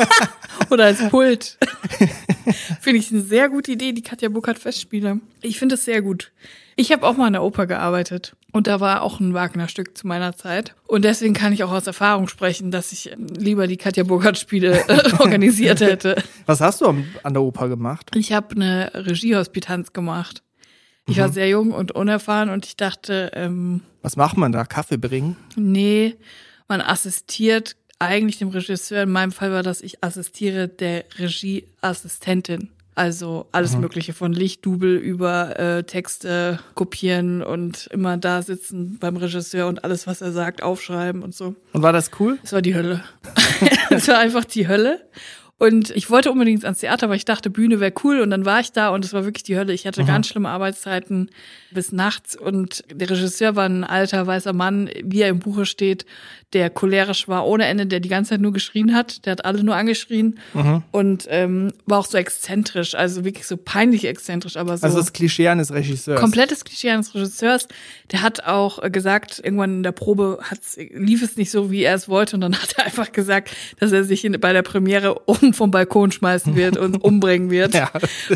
Oder 0.69 0.85
als 0.85 1.09
Pult. 1.09 1.57
finde 2.81 2.99
ich 2.99 3.11
eine 3.11 3.21
sehr 3.21 3.49
gute 3.49 3.71
Idee, 3.71 3.91
die 3.93 4.01
Katja 4.01 4.29
Burkhardt 4.29 4.59
Festspiele. 4.59 5.19
Ich 5.41 5.59
finde 5.59 5.75
es 5.75 5.85
sehr 5.85 6.01
gut. 6.01 6.31
Ich 6.75 6.91
habe 6.91 7.05
auch 7.05 7.17
mal 7.17 7.27
in 7.27 7.33
der 7.33 7.43
Oper 7.43 7.67
gearbeitet 7.67 8.35
und 8.53 8.67
da 8.67 8.79
war 8.79 9.01
auch 9.01 9.19
ein 9.19 9.33
Wagner-Stück 9.33 9.97
zu 9.97 10.07
meiner 10.07 10.35
Zeit. 10.35 10.73
Und 10.87 11.03
deswegen 11.03 11.33
kann 11.33 11.53
ich 11.53 11.63
auch 11.63 11.71
aus 11.71 11.85
Erfahrung 11.85 12.27
sprechen, 12.27 12.71
dass 12.71 12.91
ich 12.91 13.11
lieber 13.17 13.67
die 13.67 13.77
Katja 13.77 14.03
Burkhardt-Spiele 14.03 14.83
äh, 14.87 15.11
organisiert 15.19 15.81
hätte. 15.81 16.15
Was 16.45 16.61
hast 16.61 16.81
du 16.81 16.85
an 16.87 17.33
der 17.33 17.41
Oper 17.41 17.67
gemacht? 17.67 18.11
Ich 18.15 18.31
habe 18.33 18.55
eine 18.55 18.91
Regiehospitanz 18.95 19.93
gemacht. 19.93 20.43
Ich 21.07 21.17
Mhm. 21.17 21.21
war 21.21 21.29
sehr 21.29 21.49
jung 21.49 21.71
und 21.71 21.91
unerfahren 21.91 22.49
und 22.49 22.65
ich 22.65 22.77
dachte, 22.77 23.31
ähm, 23.33 23.81
Was 24.01 24.15
macht 24.15 24.37
man 24.37 24.51
da? 24.51 24.63
Kaffee 24.65 24.97
bringen? 24.97 25.35
nee, 25.55 26.15
man 26.67 26.79
assistiert 26.79 27.75
eigentlich 28.01 28.39
dem 28.39 28.49
Regisseur. 28.49 29.03
In 29.03 29.11
meinem 29.11 29.31
Fall 29.31 29.51
war 29.51 29.63
das, 29.63 29.81
ich 29.81 30.03
assistiere 30.03 30.67
der 30.67 31.05
Regieassistentin. 31.17 32.69
Also 32.93 33.47
alles 33.53 33.77
Mögliche 33.77 34.11
von 34.11 34.33
Lichtdubel 34.33 34.97
über 34.97 35.57
äh, 35.57 35.83
Texte 35.83 36.59
kopieren 36.75 37.41
und 37.41 37.87
immer 37.87 38.17
da 38.17 38.41
sitzen 38.41 38.97
beim 38.99 39.15
Regisseur 39.15 39.67
und 39.67 39.85
alles, 39.85 40.07
was 40.07 40.21
er 40.21 40.33
sagt, 40.33 40.61
aufschreiben 40.61 41.23
und 41.23 41.33
so. 41.33 41.55
Und 41.71 41.83
war 41.83 41.93
das 41.93 42.11
cool? 42.19 42.37
Es 42.43 42.51
war 42.51 42.61
die 42.61 42.75
Hölle. 42.75 43.03
Es 43.89 44.07
war 44.07 44.19
einfach 44.19 44.45
die 44.45 44.67
Hölle. 44.67 45.01
Und 45.61 45.91
ich 45.91 46.09
wollte 46.09 46.31
unbedingt 46.31 46.65
ans 46.65 46.79
Theater, 46.79 47.07
weil 47.07 47.17
ich 47.17 47.25
dachte, 47.25 47.51
Bühne 47.51 47.79
wäre 47.79 47.93
cool. 48.03 48.21
Und 48.21 48.31
dann 48.31 48.45
war 48.45 48.61
ich 48.61 48.71
da 48.71 48.89
und 48.89 49.05
es 49.05 49.13
war 49.13 49.25
wirklich 49.25 49.43
die 49.43 49.55
Hölle. 49.55 49.73
Ich 49.73 49.85
hatte 49.85 50.03
ganz 50.03 50.27
schlimme 50.27 50.49
Arbeitszeiten 50.49 51.29
bis 51.69 51.91
nachts. 51.91 52.35
Und 52.35 52.83
der 52.91 53.07
Regisseur 53.11 53.55
war 53.55 53.69
ein 53.69 53.83
alter 53.83 54.25
weißer 54.25 54.53
Mann, 54.53 54.89
wie 55.03 55.21
er 55.21 55.29
im 55.29 55.37
Buche 55.37 55.67
steht, 55.67 56.07
der 56.53 56.71
cholerisch 56.71 57.27
war 57.27 57.45
ohne 57.45 57.65
Ende, 57.65 57.85
der 57.85 57.99
die 57.99 58.09
ganze 58.09 58.31
Zeit 58.31 58.41
nur 58.41 58.51
geschrien 58.51 58.93
hat. 58.95 59.25
Der 59.25 59.33
hat 59.33 59.45
alle 59.45 59.63
nur 59.63 59.75
angeschrien. 59.75 60.39
Und 60.91 61.27
ähm, 61.29 61.71
war 61.85 61.99
auch 61.99 62.07
so 62.07 62.17
exzentrisch, 62.17 62.95
also 62.95 63.23
wirklich 63.23 63.45
so 63.45 63.55
peinlich 63.55 64.05
exzentrisch, 64.05 64.57
aber 64.57 64.75
so 64.77 64.85
Also 64.85 64.97
das 64.97 65.13
Klischee 65.13 65.47
eines 65.47 65.71
Regisseurs. 65.71 66.19
komplettes 66.19 66.65
Klischee 66.65 66.89
eines 66.89 67.13
Regisseurs. 67.13 67.67
Der 68.11 68.23
hat 68.23 68.45
auch 68.45 68.81
äh, 68.83 68.89
gesagt, 68.89 69.39
irgendwann 69.43 69.75
in 69.75 69.83
der 69.83 69.93
Probe 69.93 70.39
lief 70.91 71.21
es 71.21 71.37
nicht 71.37 71.51
so, 71.51 71.69
wie 71.71 71.83
er 71.83 71.93
es 71.93 72.09
wollte. 72.09 72.35
Und 72.35 72.41
dann 72.41 72.55
hat 72.61 72.73
er 72.77 72.85
einfach 72.85 73.11
gesagt, 73.11 73.51
dass 73.79 73.91
er 73.91 74.03
sich 74.03 74.25
in, 74.25 74.37
bei 74.39 74.51
der 74.51 74.63
Premiere 74.63 75.19
um 75.19 75.50
vom 75.53 75.71
Balkon 75.71 76.11
schmeißen 76.11 76.55
wird 76.55 76.77
und 76.77 76.95
umbringen 77.03 77.49
wird, 77.49 77.73
Ja. 77.73 77.89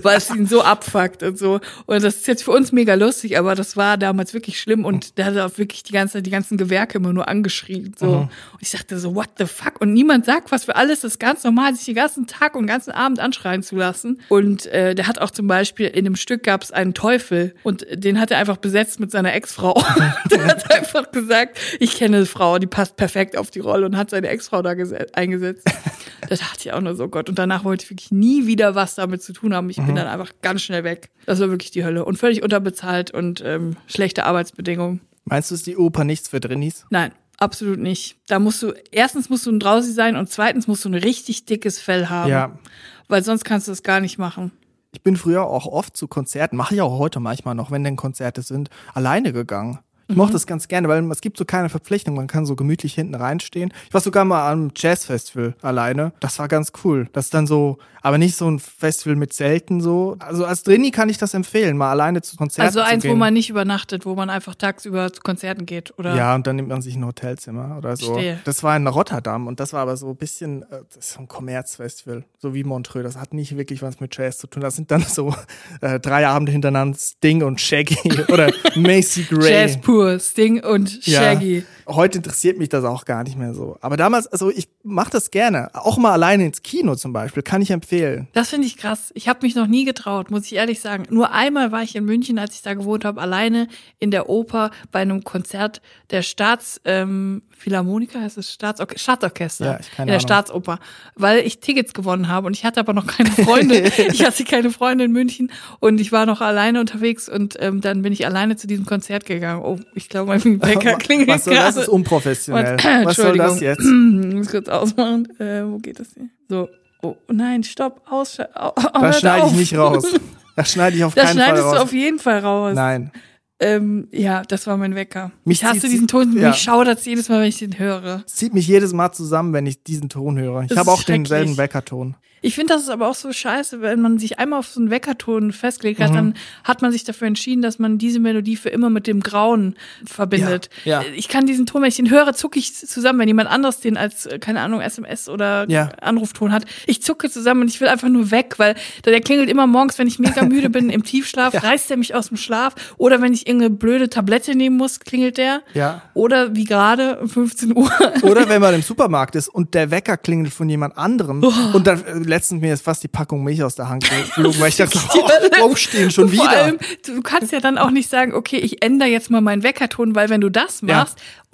weil 0.03 0.17
es 0.17 0.29
ihn 0.29 0.45
so 0.47 0.61
abfuckt 0.63 1.23
und 1.23 1.37
so. 1.37 1.59
Und 1.85 2.03
das 2.03 2.15
ist 2.17 2.27
jetzt 2.27 2.43
für 2.43 2.51
uns 2.51 2.71
mega 2.71 2.93
lustig, 2.95 3.37
aber 3.37 3.55
das 3.55 3.77
war 3.77 3.97
damals 3.97 4.33
wirklich 4.33 4.59
schlimm. 4.59 4.85
Und 4.85 5.17
der 5.17 5.25
hat 5.25 5.37
auch 5.37 5.57
wirklich 5.57 5.83
die 5.83 5.93
ganze 5.93 6.21
die 6.21 6.29
ganzen 6.29 6.57
Gewerke 6.57 6.97
immer 6.97 7.13
nur 7.13 7.27
angeschrien. 7.27 7.93
So. 7.97 8.07
Und 8.07 8.29
ich 8.59 8.71
dachte 8.71 8.97
so, 8.99 9.15
what 9.15 9.29
the 9.37 9.45
fuck? 9.45 9.81
Und 9.81 9.93
niemand 9.93 10.25
sagt 10.25 10.51
was 10.51 10.65
für 10.65 10.75
alles. 10.75 11.01
Das 11.01 11.13
ist 11.13 11.19
ganz 11.19 11.43
normal, 11.43 11.75
sich 11.75 11.85
den 11.85 11.95
ganzen 11.95 12.27
Tag 12.27 12.55
und 12.55 12.63
den 12.63 12.67
ganzen 12.67 12.91
Abend 12.91 13.19
anschreien 13.19 13.63
zu 13.63 13.75
lassen. 13.75 14.21
Und 14.29 14.65
äh, 14.67 14.95
der 14.95 15.07
hat 15.07 15.19
auch 15.19 15.31
zum 15.31 15.47
Beispiel 15.47 15.87
in 15.87 16.05
einem 16.05 16.15
Stück 16.15 16.43
gab 16.43 16.63
es 16.63 16.71
einen 16.71 16.93
Teufel 16.93 17.53
und 17.63 17.85
den 17.91 18.19
hat 18.19 18.31
er 18.31 18.37
einfach 18.37 18.57
besetzt 18.57 18.99
mit 18.99 19.11
seiner 19.11 19.33
Ex-Frau. 19.33 19.73
der 20.31 20.45
hat 20.45 20.71
einfach 20.73 21.11
gesagt, 21.11 21.57
ich 21.79 21.95
kenne 21.95 22.17
eine 22.17 22.25
Frau, 22.25 22.59
die 22.59 22.67
passt 22.67 22.95
perfekt 22.97 23.37
auf 23.37 23.51
die 23.51 23.59
Rolle 23.59 23.85
und 23.85 23.97
hat 23.97 24.09
seine 24.09 24.29
Ex-Frau 24.29 24.61
da 24.61 24.71
gese- 24.71 25.13
eingesetzt. 25.13 25.67
Das 26.27 26.39
dachte 26.39 26.57
ich 26.61 26.73
auch 26.73 26.81
nur 26.81 26.95
so, 26.95 27.04
Gott. 27.09 27.29
Und 27.29 27.39
danach 27.39 27.63
wollte 27.63 27.85
ich 27.85 27.89
wirklich 27.91 28.11
nie 28.11 28.47
wieder 28.47 28.75
was 28.75 28.95
damit 28.95 29.21
zu 29.21 29.33
tun 29.33 29.53
haben. 29.53 29.69
Ich 29.69 29.77
bin 29.77 29.95
dann 29.95 30.07
einfach 30.07 30.31
ganz 30.41 30.61
schnell 30.61 30.83
weg. 30.83 31.09
Das 31.25 31.39
war 31.39 31.49
wirklich 31.49 31.71
die 31.71 31.83
Hölle. 31.83 32.05
Und 32.05 32.17
völlig 32.17 32.43
unterbezahlt 32.43 33.11
und 33.11 33.41
ähm, 33.45 33.75
schlechte 33.87 34.25
Arbeitsbedingungen. 34.25 35.01
Meinst 35.25 35.51
du, 35.51 35.55
ist 35.55 35.65
die 35.67 35.77
Oper 35.77 36.03
nichts 36.03 36.29
für 36.29 36.39
Drinnies? 36.39 36.85
Nein, 36.89 37.11
absolut 37.37 37.79
nicht. 37.79 38.17
Da 38.27 38.39
musst 38.39 38.61
du, 38.61 38.73
erstens 38.91 39.29
musst 39.29 39.45
du 39.45 39.51
ein 39.51 39.59
Drausi 39.59 39.91
sein 39.91 40.15
und 40.15 40.29
zweitens 40.29 40.67
musst 40.67 40.85
du 40.85 40.89
ein 40.89 40.95
richtig 40.95 41.45
dickes 41.45 41.79
Fell 41.79 42.07
haben. 42.07 42.29
Ja. 42.29 42.59
Weil 43.07 43.23
sonst 43.23 43.43
kannst 43.43 43.67
du 43.67 43.71
es 43.71 43.83
gar 43.83 43.99
nicht 43.99 44.17
machen. 44.17 44.51
Ich 44.93 45.01
bin 45.01 45.17
früher 45.17 45.45
auch 45.45 45.65
oft 45.65 45.97
zu 45.97 46.07
Konzerten, 46.07 46.55
mache 46.55 46.75
ich 46.75 46.81
auch 46.81 46.97
heute 46.97 47.19
manchmal 47.19 47.53
noch, 47.53 47.69
wenn 47.69 47.83
denn 47.83 47.97
Konzerte 47.97 48.41
sind, 48.41 48.69
alleine 48.93 49.33
gegangen. 49.33 49.79
Ich 50.07 50.15
mochte 50.15 50.33
das 50.33 50.45
ganz 50.45 50.67
gerne, 50.67 50.87
weil 50.87 51.03
es 51.11 51.21
gibt 51.21 51.37
so 51.37 51.45
keine 51.45 51.69
Verpflichtung. 51.69 52.15
Man 52.15 52.27
kann 52.27 52.45
so 52.45 52.55
gemütlich 52.55 52.93
hinten 52.93 53.15
reinstehen. 53.15 53.73
Ich 53.87 53.93
war 53.93 54.01
sogar 54.01 54.23
mal 54.25 54.51
am 54.51 54.71
Jazzfestival 54.75 55.55
alleine. 55.61 56.13
Das 56.19 56.37
war 56.39 56.47
ganz 56.47 56.71
cool. 56.83 57.07
Das 57.13 57.25
ist 57.25 57.33
dann 57.33 57.47
so, 57.47 57.77
aber 58.01 58.17
nicht 58.19 58.35
so 58.35 58.47
ein 58.49 58.59
Festival 58.59 59.15
mit 59.15 59.33
Zelten 59.33 59.81
so. 59.81 60.15
Also 60.19 60.45
als 60.45 60.61
Drini 60.63 60.91
kann 60.91 61.09
ich 61.09 61.17
das 61.17 61.33
empfehlen, 61.33 61.75
mal 61.77 61.89
alleine 61.89 62.21
zu 62.21 62.37
Konzerten 62.37 62.67
Also 62.67 62.79
zu 62.81 62.85
eins, 62.85 63.01
gehen. 63.03 63.11
wo 63.11 63.15
man 63.15 63.33
nicht 63.33 63.49
übernachtet, 63.49 64.05
wo 64.05 64.13
man 64.15 64.29
einfach 64.29 64.53
tagsüber 64.53 65.11
zu 65.11 65.21
Konzerten 65.21 65.65
geht, 65.65 65.97
oder? 65.97 66.15
Ja, 66.15 66.35
und 66.35 66.45
dann 66.45 66.55
nimmt 66.57 66.69
man 66.69 66.81
sich 66.83 66.95
ein 66.95 67.05
Hotelzimmer 67.05 67.75
oder 67.77 67.97
so. 67.97 68.13
Verstehe. 68.13 68.39
Das 68.45 68.61
war 68.61 68.77
in 68.77 68.85
Rotterdam 68.87 69.47
und 69.47 69.59
das 69.59 69.73
war 69.73 69.81
aber 69.81 69.97
so 69.97 70.09
ein 70.09 70.15
bisschen, 70.17 70.63
äh, 70.63 70.81
das 70.93 70.97
ist 71.07 71.13
so 71.13 71.21
ein 71.21 71.27
Kommerzfestival, 71.27 72.23
so 72.37 72.53
wie 72.53 72.63
Montreux. 72.63 73.03
Das 73.03 73.17
hat 73.17 73.33
nicht 73.33 73.57
wirklich 73.57 73.81
was 73.81 73.99
mit 73.99 74.15
Jazz 74.15 74.37
zu 74.37 74.47
tun. 74.47 74.61
Das 74.61 74.75
sind 74.75 74.91
dann 74.91 75.01
so 75.01 75.33
äh, 75.81 75.99
drei 75.99 76.27
Abende 76.27 76.51
hintereinander 76.51 76.97
Sting 76.99 77.41
und 77.43 77.59
Shaggy 77.59 77.97
oder 78.31 78.51
Macy 78.75 79.23
Gray. 79.23 79.51
Jazz 79.51 79.77
pur, 79.95 80.19
Sting 80.19 80.63
und 80.63 81.05
Ja. 81.05 81.21
Shaggy. 81.21 81.63
Heute 81.87 82.17
interessiert 82.17 82.57
mich 82.57 82.69
das 82.69 82.83
auch 82.83 83.05
gar 83.05 83.23
nicht 83.23 83.37
mehr 83.37 83.53
so. 83.53 83.77
Aber 83.79 83.95
damals, 83.95 84.27
also 84.27 84.49
ich 84.49 84.67
mache 84.83 85.11
das 85.11 85.29
gerne. 85.31 85.69
Auch 85.73 85.97
mal 85.97 86.11
alleine 86.11 86.45
ins 86.45 86.63
Kino 86.63 86.95
zum 86.95 87.13
Beispiel, 87.13 87.43
kann 87.43 87.61
ich 87.61 87.69
empfehlen. 87.71 88.27
Das 88.33 88.49
finde 88.49 88.67
ich 88.67 88.77
krass. 88.77 89.11
Ich 89.13 89.27
habe 89.27 89.39
mich 89.43 89.55
noch 89.55 89.67
nie 89.67 89.85
getraut, 89.85 90.31
muss 90.31 90.45
ich 90.45 90.55
ehrlich 90.55 90.79
sagen. 90.81 91.05
Nur 91.09 91.31
einmal 91.31 91.71
war 91.71 91.83
ich 91.83 91.95
in 91.95 92.05
München, 92.05 92.39
als 92.39 92.55
ich 92.55 92.61
da 92.63 92.73
gewohnt 92.73 93.05
habe, 93.05 93.21
alleine 93.21 93.67
in 93.99 94.11
der 94.11 94.29
Oper 94.29 94.71
bei 94.91 95.01
einem 95.01 95.23
Konzert 95.23 95.81
der 96.09 96.23
Staats 96.23 96.81
ähm, 96.85 97.43
heißt 97.65 98.37
es 98.37 98.53
Staatsorch 98.53 98.97
Staatsorchester 98.97 99.65
Ja, 99.65 99.79
ich 99.79 99.91
keine 99.91 100.03
in 100.03 100.07
der 100.07 100.15
Ahnung. 100.15 100.19
Staatsoper, 100.19 100.79
weil 101.15 101.39
ich 101.39 101.59
Tickets 101.59 101.93
gewonnen 101.93 102.27
habe 102.27 102.47
und 102.47 102.53
ich 102.55 102.63
hatte 102.65 102.79
aber 102.79 102.93
noch 102.93 103.07
keine 103.07 103.31
Freunde. 103.31 103.79
ich 104.11 104.23
hatte 104.25 104.43
keine 104.43 104.71
Freunde 104.71 105.05
in 105.05 105.11
München 105.11 105.51
und 105.79 105.99
ich 105.99 106.11
war 106.11 106.25
noch 106.25 106.41
alleine 106.41 106.79
unterwegs 106.79 107.27
und 107.29 107.55
ähm, 107.59 107.81
dann 107.81 108.01
bin 108.01 108.13
ich 108.13 108.25
alleine 108.25 108.55
zu 108.55 108.67
diesem 108.67 108.85
Konzert 108.85 109.25
gegangen. 109.25 109.61
Oh, 109.63 109.79
ich 109.93 110.09
glaube, 110.09 110.29
mein 110.37 110.61
Wecker 110.61 110.93
klingelt 110.97 111.29
Was 111.29 111.45
soll 111.45 111.53
das? 111.55 111.75
gerade. 111.75 111.81
ist 111.81 111.89
unprofessionell. 111.89 112.77
Warte, 112.83 113.05
Was 113.05 113.15
soll 113.17 113.37
das 113.37 113.59
jetzt? 113.59 113.79
Ich 113.85 114.35
muss 114.35 114.47
kurz 114.49 114.67
ausmachen. 114.69 115.27
Äh, 115.39 115.63
wo 115.65 115.77
geht 115.77 115.99
das 115.99 116.07
hier? 116.15 116.29
So. 116.49 116.67
Oh 117.01 117.15
nein, 117.31 117.63
stopp, 117.63 118.01
aus. 118.09 118.39
Oh, 118.39 118.71
Das 118.99 119.19
schneide 119.19 119.47
ich 119.47 119.53
nicht 119.53 119.77
raus. 119.77 120.05
Das 120.57 120.71
schneide 120.71 120.95
ich 120.95 121.03
auf 121.03 121.13
Das 121.13 121.25
keinen 121.25 121.37
Fall 121.37 121.45
schneidest 121.47 121.65
raus. 121.65 121.75
du 121.75 121.81
auf 121.83 121.91
jeden 121.93 122.17
Fall 122.19 122.39
raus. 122.39 122.73
Nein. 122.75 123.11
Ähm, 123.59 124.07
ja, 124.11 124.41
das 124.43 124.67
war 124.67 124.77
mein 124.77 124.95
Wecker. 124.95 125.31
Mich 125.43 125.61
ich 125.61 125.65
hasse 125.67 125.89
diesen 125.89 126.07
Ton, 126.07 126.33
ja. 126.37 126.47
mich 126.49 126.57
schaudert 126.57 127.01
jedes 127.05 127.27
Mal, 127.27 127.41
wenn 127.41 127.49
ich 127.49 127.57
den 127.57 127.77
höre. 127.77 128.23
Es 128.25 128.35
zieht 128.35 128.53
mich 128.53 128.65
jedes 128.65 128.93
Mal 128.93 129.11
zusammen, 129.11 129.51
wenn 129.51 129.65
ich 129.65 129.83
diesen 129.83 130.07
Ton 130.07 130.37
höre. 130.39 130.61
Ich 130.61 130.69
Das 130.69 130.77
habe 130.77 130.91
auch 130.91 131.03
denselben. 131.03 131.57
Weckerton. 131.57 132.15
Ich 132.45 132.55
finde, 132.55 132.73
das 132.73 132.83
ist 132.83 132.89
aber 132.89 133.07
auch 133.09 133.15
so 133.15 133.31
scheiße, 133.33 133.81
wenn 133.81 134.01
man 134.01 134.19
sich 134.19 134.37
einmal 134.37 134.59
auf 134.59 134.67
so 134.67 134.79
einen 134.79 134.91
Weckerton 134.91 135.51
festgelegt 135.51 135.99
hat, 135.99 136.11
Mhm. 136.11 136.15
dann 136.15 136.33
hat 136.63 136.81
man 136.81 136.91
sich 136.91 137.03
dafür 137.03 137.27
entschieden, 137.27 137.61
dass 137.63 137.79
man 137.79 137.97
diese 137.97 138.19
Melodie 138.19 138.55
für 138.55 138.69
immer 138.69 138.89
mit 138.91 139.07
dem 139.07 139.21
Grauen 139.21 139.75
verbindet. 140.05 140.69
Ja, 140.83 141.01
ja. 141.01 141.07
Ich 141.15 141.27
kann 141.27 141.45
diesen 141.45 141.65
Ton, 141.65 141.81
wenn 141.81 141.89
ich 141.89 141.95
den 141.95 142.09
höre, 142.09 142.33
zucke 142.33 142.59
ich 142.59 142.73
zusammen, 142.75 143.19
wenn 143.19 143.27
jemand 143.27 143.49
anderes 143.49 143.79
den 143.79 143.97
als, 143.97 144.25
äh, 144.27 144.37
keine 144.39 144.61
Ahnung, 144.61 144.81
SMS 144.81 145.27
oder 145.27 145.65
Ja. 145.69 145.89
Anrufton 146.01 146.51
hat. 146.51 146.65
Ich 146.85 147.01
zucke 147.01 147.29
zusammen 147.31 147.61
und 147.61 147.67
ich 147.69 147.81
will 147.81 147.87
einfach 147.87 148.09
nur 148.09 148.29
weg, 148.31 148.55
weil 148.57 148.75
der 149.05 149.19
klingelt 149.21 149.49
immer 149.49 149.65
morgens, 149.67 149.97
wenn 149.97 150.07
ich 150.07 150.19
mega 150.19 150.43
müde 150.43 150.69
bin, 150.69 150.89
im 150.89 151.03
Tiefschlaf, 151.03 151.53
reißt 151.63 151.89
er 151.89 151.97
mich 151.97 152.13
aus 152.13 152.27
dem 152.27 152.37
Schlaf. 152.37 152.75
Oder 152.97 153.21
wenn 153.21 153.33
ich 153.33 153.47
irgendeine 153.47 153.71
blöde 153.75 154.09
Tablette 154.09 154.55
nehmen 154.55 154.77
muss, 154.77 154.99
klingelt 154.99 155.37
der. 155.37 155.61
Ja. 155.73 156.03
Oder 156.13 156.55
wie 156.55 156.65
gerade 156.65 157.19
um 157.21 157.29
15 157.29 157.75
Uhr. 157.75 157.91
Oder 158.21 158.47
wenn 158.49 158.61
man 158.61 158.75
im 158.75 158.81
Supermarkt 158.83 159.35
ist 159.35 159.47
und 159.49 159.73
der 159.73 159.89
Wecker 159.91 160.17
klingelt 160.17 160.53
von 160.53 160.69
jemand 160.69 160.97
anderem 160.97 161.43
und 161.73 161.87
dann 161.87 162.03
äh, 162.05 162.13
letztens 162.35 162.61
mir 162.61 162.73
ist 162.73 162.83
fast 162.83 163.01
die 163.01 163.07
Packung 163.07 163.43
Milch 163.43 163.63
aus 163.63 163.75
der 163.75 163.87
Hand 163.87 164.03
geflogen, 164.09 164.59
weil 164.59 164.69
ich 164.69 164.75
dachte, 164.75 164.99
oh, 165.13 165.63
aufstehen 165.63 166.11
schon 166.11 166.27
Vor 166.33 166.33
wieder. 166.45 166.63
allem, 166.63 166.77
du 167.05 167.21
kannst 167.21 167.51
ja 167.53 167.61
dann 167.61 167.77
auch 167.77 167.91
nicht 167.91 168.09
sagen, 168.09 168.33
okay, 168.33 168.57
ich 168.57 168.83
ändere 168.83 169.09
jetzt 169.09 169.29
mal 169.31 169.41
meinen 169.41 169.63
Weckerton, 169.63 170.15
weil 170.15 170.29
wenn 170.29 170.41
du 170.41 170.49
das 170.49 170.81
Ja. 170.81 171.05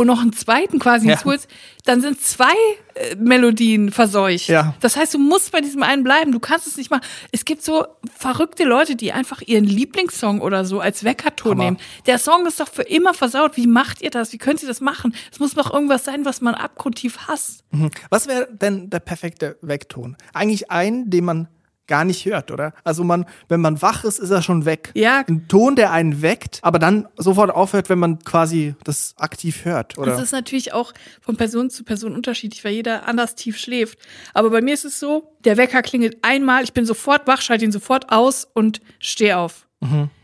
Und 0.02 0.08
noch 0.08 0.22
einen 0.22 0.34
zweiten 0.34 0.80
quasi 0.80 1.08
Ja. 1.08 1.14
hinzuholst, 1.16 1.48
dann 1.86 2.02
sind 2.02 2.20
zwei 2.22 2.54
äh, 2.96 3.16
Melodien 3.16 3.92
verseucht. 3.92 4.48
Ja. 4.48 4.74
Das 4.82 4.96
heißt, 4.98 5.14
du 5.14 5.20
musst 5.20 5.52
bei 5.52 5.62
diesem 5.62 5.84
einen 5.84 6.04
bleiben. 6.04 6.32
Du 6.32 6.40
kannst 6.40 6.68
es 6.68 6.78
nicht 6.78 6.92
machen. 6.92 7.04
Es 7.32 7.46
gibt 7.46 7.64
so 7.64 7.86
verrückte 8.18 8.64
Leute, 8.66 8.96
die 8.96 9.12
einfach 9.14 9.42
ihren 9.42 9.64
Lieblingssong 9.66 10.42
oder 10.42 10.66
so 10.66 10.80
als 10.80 11.04
Weckerton 11.04 11.58
nehmen. 11.58 11.78
Der 12.08 12.18
Song 12.20 12.46
ist 12.46 12.60
doch 12.60 12.68
für 12.68 12.84
immer 12.84 13.14
versaut. 13.14 13.58
Wie 13.58 13.68
macht 13.68 14.02
ihr 14.02 14.10
das? 14.12 14.34
Wie 14.34 14.38
könnt 14.38 14.62
ihr 14.62 14.68
das 14.68 14.82
machen? 14.82 15.16
Es 15.32 15.40
muss 15.40 15.54
doch 15.54 15.74
irgendwas 15.74 16.04
sein, 16.04 16.26
was 16.26 16.42
man 16.42 16.54
abgrundtief 16.56 17.28
hasst. 17.28 17.64
Was 18.10 18.28
wäre 18.28 18.48
denn 18.52 18.90
der 18.90 19.00
perfekte 19.00 19.58
Weckton? 19.62 20.18
Eigentlich 20.34 20.70
einen, 20.72 21.10
den 21.10 21.26
man 21.26 21.48
gar 21.92 22.06
nicht 22.06 22.26
hört, 22.26 22.52
oder? 22.52 22.74
Also 22.86 23.04
man, 23.04 23.26
wenn 23.50 23.60
man 23.60 23.82
wach 23.82 24.06
ist, 24.06 24.18
ist 24.18 24.30
er 24.30 24.42
schon 24.42 24.64
weg. 24.64 24.92
Ja. 24.94 25.26
Ein 25.28 25.50
Ton, 25.50 25.76
der 25.76 25.92
einen 25.92 26.22
weckt, 26.22 26.60
aber 26.62 26.80
dann 26.80 27.06
sofort 27.18 27.52
aufhört, 27.52 27.90
wenn 27.90 28.00
man 28.00 28.20
quasi 28.20 28.76
das 28.86 29.14
aktiv 29.18 29.66
hört, 29.66 29.98
oder? 29.98 30.14
Das 30.14 30.22
ist 30.22 30.32
natürlich 30.32 30.72
auch 30.72 30.94
von 31.20 31.36
Person 31.36 31.70
zu 31.70 31.84
Person 31.84 32.16
unterschiedlich, 32.16 32.64
weil 32.64 32.72
jeder 32.72 33.10
anders 33.10 33.36
tief 33.36 33.58
schläft. 33.58 34.00
Aber 34.34 34.52
bei 34.52 34.62
mir 34.62 34.74
ist 34.74 34.86
es 34.86 35.02
so, 35.02 35.36
der 35.44 35.58
Wecker 35.58 35.82
klingelt 35.82 36.20
einmal, 36.22 36.64
ich 36.64 36.72
bin 36.72 36.86
sofort 36.86 37.28
wach, 37.28 37.42
schalte 37.42 37.66
ihn 37.66 37.74
sofort 37.74 38.10
aus 38.10 38.48
und 38.54 38.80
stehe 39.00 39.38
auf. 39.38 39.68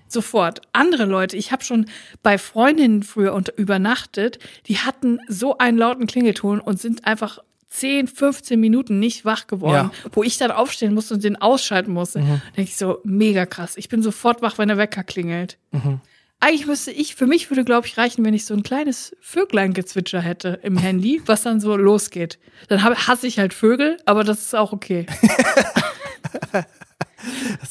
Sofort. 0.08 0.62
Andere 0.72 1.04
Leute, 1.04 1.36
ich 1.36 1.52
habe 1.52 1.66
schon 1.66 1.88
bei 2.24 2.38
Freundinnen 2.38 3.04
früher 3.04 3.34
unter, 3.34 3.58
übernachtet, 3.58 4.40
die 4.68 4.78
hatten 4.78 5.20
so 5.28 5.58
einen 5.58 5.78
lauten 5.78 6.08
Klingelton 6.08 6.62
und 6.62 6.80
sind 6.80 7.06
einfach 7.06 7.40
10, 7.70 8.08
15 8.08 8.60
Minuten 8.60 9.00
nicht 9.00 9.26
wach 9.26 9.48
geworden, 9.48 9.92
wo 10.14 10.24
ich 10.24 10.38
dann 10.38 10.52
aufstehen 10.52 10.94
musste 10.94 11.16
und 11.16 11.24
den 11.24 11.36
ausschalten 11.36 11.92
musste. 11.92 12.20
Da 12.20 12.42
denke 12.56 12.70
ich 12.70 12.78
so, 12.78 13.00
mega 13.04 13.46
krass. 13.46 13.76
Ich 13.78 13.90
bin 13.90 14.02
sofort 14.02 14.42
wach, 14.42 14.58
wenn 14.58 14.70
der 14.70 14.78
Wecker 14.78 15.04
klingelt. 15.04 15.58
Eigentlich 16.40 16.68
müsste 16.68 16.92
ich, 16.92 17.16
für 17.16 17.26
mich 17.26 17.50
würde, 17.50 17.64
glaube 17.64 17.88
ich, 17.88 17.98
reichen, 17.98 18.24
wenn 18.24 18.36
ich 18.36 18.46
so 18.46 18.54
ein 18.54 18.62
kleines 18.62 19.16
Vögleingezwitscher 19.22 20.22
hätte 20.22 20.60
im 20.62 20.78
Handy, 20.82 21.22
was 21.26 21.42
dann 21.42 21.60
so 21.60 21.76
losgeht. 21.76 22.38
Dann 22.68 22.84
hab, 22.84 22.96
hasse 23.08 23.26
ich 23.26 23.40
halt 23.40 23.54
Vögel, 23.54 23.98
aber 24.06 24.24
das 24.24 24.42
ist 24.42 24.56
auch 24.56 24.72
okay. 24.72 25.08
das 26.52 26.66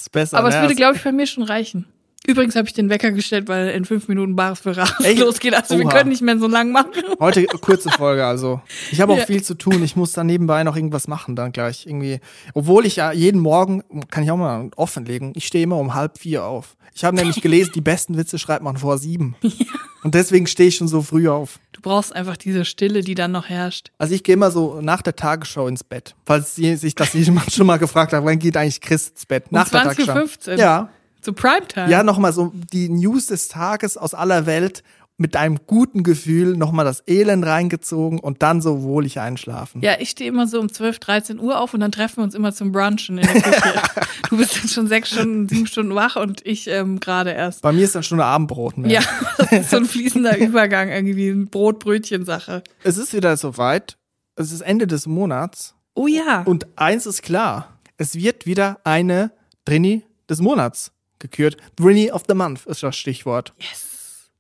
ist 0.01 0.13
besser. 0.13 0.39
Aber 0.39 0.49
es 0.49 0.57
ne? 0.57 0.63
würde, 0.63 0.75
glaube 0.75 0.97
ich, 0.97 1.05
bei 1.05 1.13
mir 1.13 1.27
schon 1.27 1.45
reichen. 1.45 1.87
Übrigens 2.27 2.57
habe 2.57 2.67
ich 2.67 2.75
den 2.75 2.89
Wecker 2.91 3.13
gestellt, 3.13 3.49
weil 3.49 3.69
in 3.69 3.85
fünf 3.85 4.09
Minuten 4.09 4.37
Bares 4.37 4.61
für 4.61 4.77
Rares 4.77 5.17
losgeht. 5.19 5.55
Also 5.55 5.79
wir 5.79 5.87
Oha. 5.87 5.93
können 5.93 6.09
nicht 6.11 6.23
mehr 6.23 6.39
so 6.39 6.47
lang 6.49 6.73
machen. 6.73 6.91
Heute 7.21 7.45
kurze 7.47 7.91
Folge, 7.91 8.25
also. 8.27 8.61
Ich 8.91 9.01
habe 9.01 9.13
auch 9.13 9.19
Ja. 9.19 9.27
viel 9.27 9.43
zu 9.43 9.55
tun. 9.55 9.83
Ich 9.83 9.97
muss 9.97 10.13
dann 10.13 10.27
nebenbei 10.27 10.65
noch 10.65 10.77
irgendwas 10.77 11.09
machen, 11.09 11.37
dann 11.37 11.53
gleich 11.53 11.87
irgendwie. 11.87 12.21
Obwohl 12.55 12.85
ich 12.87 12.97
ja 12.97 13.13
jeden 13.13 13.41
Morgen, 13.41 13.83
kann 14.11 14.25
ich 14.25 14.31
auch 14.31 14.37
mal 14.37 14.71
offenlegen, 14.77 15.33
ich 15.37 15.47
stehe 15.47 15.65
immer 15.65 15.79
um 15.79 15.95
halb 15.95 16.19
vier 16.19 16.45
auf. 16.45 16.77
Ich 16.95 17.05
habe 17.05 17.15
nämlich 17.17 17.43
gelesen, 17.43 17.73
die 17.75 17.81
besten 17.83 18.17
Witze 18.17 18.39
schreibt 18.39 18.63
man 18.63 18.79
vor 18.79 18.97
sieben. 18.99 19.37
Und 20.03 20.15
deswegen 20.15 20.47
stehe 20.47 20.69
ich 20.71 20.77
schon 20.77 20.89
so 20.89 21.03
früh 21.03 21.29
auf. 21.29 21.59
Du 21.73 21.81
brauchst 21.83 22.15
einfach 22.15 22.37
diese 22.39 22.65
Stille, 22.65 23.03
die 23.03 23.15
dann 23.15 23.33
noch 23.33 23.49
herrscht. 23.51 23.91
Also 23.99 24.15
ich 24.15 24.23
gehe 24.23 24.33
immer 24.35 24.51
so 24.51 24.81
nach 24.81 25.03
der 25.03 25.15
Tagesschau 25.15 25.69
ins 25.69 25.85
Bett. 25.85 26.15
Falls 26.25 26.55
sich 26.55 26.95
das 26.95 27.13
jemand 27.13 27.53
schon 27.53 27.67
mal 27.67 27.77
gefragt 27.77 28.13
hat, 28.15 28.25
wann 28.25 28.39
geht 28.39 28.57
eigentlich 28.57 28.81
Chris 28.81 29.09
ins 29.11 29.27
Bett? 29.27 29.53
Nach 29.53 29.69
der 29.69 29.83
20.15 29.83 30.07
Tagesschau. 30.07 30.51
Uhr. 30.53 30.57
Ja. 30.59 30.89
Zu 31.27 31.33
Primetime. 31.33 31.91
Ja, 31.91 32.05
nochmal 32.05 32.33
so 32.33 32.53
die 32.73 32.89
News 32.89 33.27
des 33.27 33.49
Tages 33.49 33.97
aus 33.97 34.15
aller 34.15 34.47
Welt 34.47 34.85
mit 35.17 35.35
einem 35.35 35.59
guten 35.67 36.05
Gefühl 36.05 36.57
nochmal 36.57 36.85
das 36.85 37.03
Elend 37.09 37.45
reingezogen 37.45 38.21
und 38.21 38.45
dann 38.45 38.63
so 38.63 38.85
wohlig 38.85 39.19
einschlafen. 39.19 39.83
Ja, 39.83 39.97
ich 39.99 40.11
stehe 40.11 40.31
immer 40.31 40.47
so 40.47 40.61
um 40.61 40.73
12, 40.73 41.01
13 41.01 41.41
Uhr 41.41 41.59
auf 41.59 41.75
und 41.75 41.81
dann 41.81 41.91
treffen 41.91 42.19
wir 42.19 42.23
uns 42.23 42.37
immer 42.37 42.53
zum 42.55 42.71
Brunchen 42.71 43.19
in 43.19 43.27
der 43.27 43.43
Küche. 43.43 43.83
du 44.31 44.37
bist 44.37 44.55
jetzt 44.55 44.73
schon 44.73 44.87
sechs 44.87 45.11
Stunden, 45.11 45.49
sieben 45.49 45.67
Stunden 45.67 45.97
wach 45.97 46.15
und 46.15 46.47
ich 46.47 46.69
ähm, 46.69 47.01
gerade 47.01 47.33
erst. 47.33 47.63
Bei 47.63 47.73
mir 47.73 47.83
ist 47.83 47.97
dann 47.97 48.05
schon 48.05 48.21
eine 48.21 48.29
Abendbrot 48.29 48.79
mehr. 48.79 48.93
Ja, 48.93 49.01
das 49.39 49.51
ist 49.51 49.71
so 49.71 49.79
ein 49.79 49.87
fließender 49.87 50.39
Übergang, 50.39 50.91
irgendwie 50.91 51.31
ein 51.31 51.49
Brot-Brötchen-Sache. 51.49 52.63
Es 52.85 52.99
ist 52.99 53.13
wieder 53.13 53.37
soweit. 53.37 53.99
Es 54.37 54.53
ist 54.53 54.61
Ende 54.61 54.87
des 54.87 55.09
Monats. 55.09 55.75
Oh 55.97 56.07
ja. 56.07 56.43
Und 56.43 56.69
eins 56.79 57.05
ist 57.05 57.23
klar. 57.23 57.81
Es 57.97 58.15
wird 58.15 58.47
wieder 58.47 58.79
eine 58.85 59.33
Drini 59.65 60.05
des 60.29 60.41
Monats 60.41 60.93
gekürt. 61.31 61.57
Drini 61.77 62.11
of 62.11 62.25
the 62.29 62.35
Month 62.35 62.67
ist 62.67 62.83
das 62.83 62.97
Stichwort. 62.97 63.53
yes. 63.59 64.31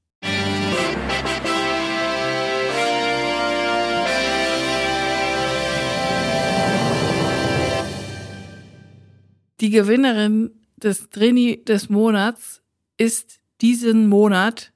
Die 9.60 9.70
Gewinnerin 9.70 10.50
des 10.76 11.08
Drini 11.08 11.64
des 11.64 11.88
Monats 11.88 12.60
ist 12.98 13.40
diesen 13.62 14.06
Monat 14.06 14.72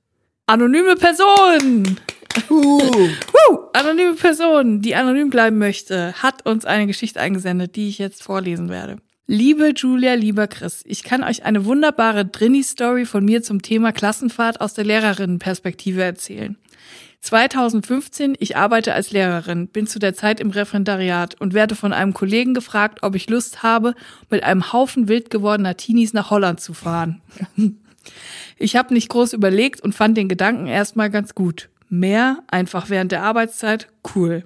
anonyme 0.47 0.97
Person. 0.97 1.99
Uh. 2.49 2.81
Woo! 2.81 3.59
Anonyme 3.75 4.15
Person, 4.15 4.81
die 4.81 4.95
anonym 4.95 5.29
bleiben 5.31 5.59
möchte, 5.59 6.15
hat 6.23 6.47
uns 6.47 6.65
eine 6.65 6.87
Geschichte 6.87 7.21
eingesendet, 7.21 7.77
die 7.77 7.89
ich 7.89 7.99
jetzt 7.99 8.23
vorlesen 8.23 8.69
werde. 8.69 8.97
Liebe 9.33 9.75
Julia, 9.77 10.15
lieber 10.15 10.49
Chris, 10.49 10.83
ich 10.85 11.05
kann 11.05 11.23
euch 11.23 11.45
eine 11.45 11.65
wunderbare 11.65 12.25
Drini-Story 12.25 13.07
von 13.07 13.25
mir 13.25 13.45
zum 13.45 13.63
Thema 13.63 13.93
Klassenfahrt 13.93 14.61
aus 14.61 14.75
der 14.75 14.85
Lehrerinnenperspektive 14.85 16.03
erzählen. 16.03 16.57
2015, 17.21 18.35
ich 18.41 18.57
arbeite 18.57 18.93
als 18.93 19.13
Lehrerin, 19.13 19.69
bin 19.69 19.87
zu 19.87 20.01
der 20.01 20.15
Zeit 20.15 20.41
im 20.41 20.51
Referendariat 20.51 21.41
und 21.41 21.55
werde 21.55 21.77
von 21.77 21.93
einem 21.93 22.13
Kollegen 22.13 22.55
gefragt, 22.55 23.05
ob 23.05 23.15
ich 23.15 23.31
Lust 23.31 23.63
habe, 23.63 23.95
mit 24.31 24.43
einem 24.43 24.73
Haufen 24.73 25.07
wild 25.07 25.31
gewordener 25.31 25.77
Teenies 25.77 26.13
nach 26.13 26.31
Holland 26.31 26.61
zu 26.61 26.75
fahren. 26.75 27.23
Ich 28.57 28.77
habe 28.77 28.95
nicht 28.95 29.11
groß 29.11 29.35
überlegt 29.35 29.81
und 29.81 29.95
fand 29.95 30.17
den 30.17 30.29
Gedanken 30.29 30.67
erstmal 30.67 31.11
ganz 31.11 31.35
gut. 31.35 31.69
Mehr, 31.89 32.43
einfach 32.49 32.91
während 32.91 33.13
der 33.13 33.23
Arbeitszeit, 33.23 33.89
cool. 34.17 34.43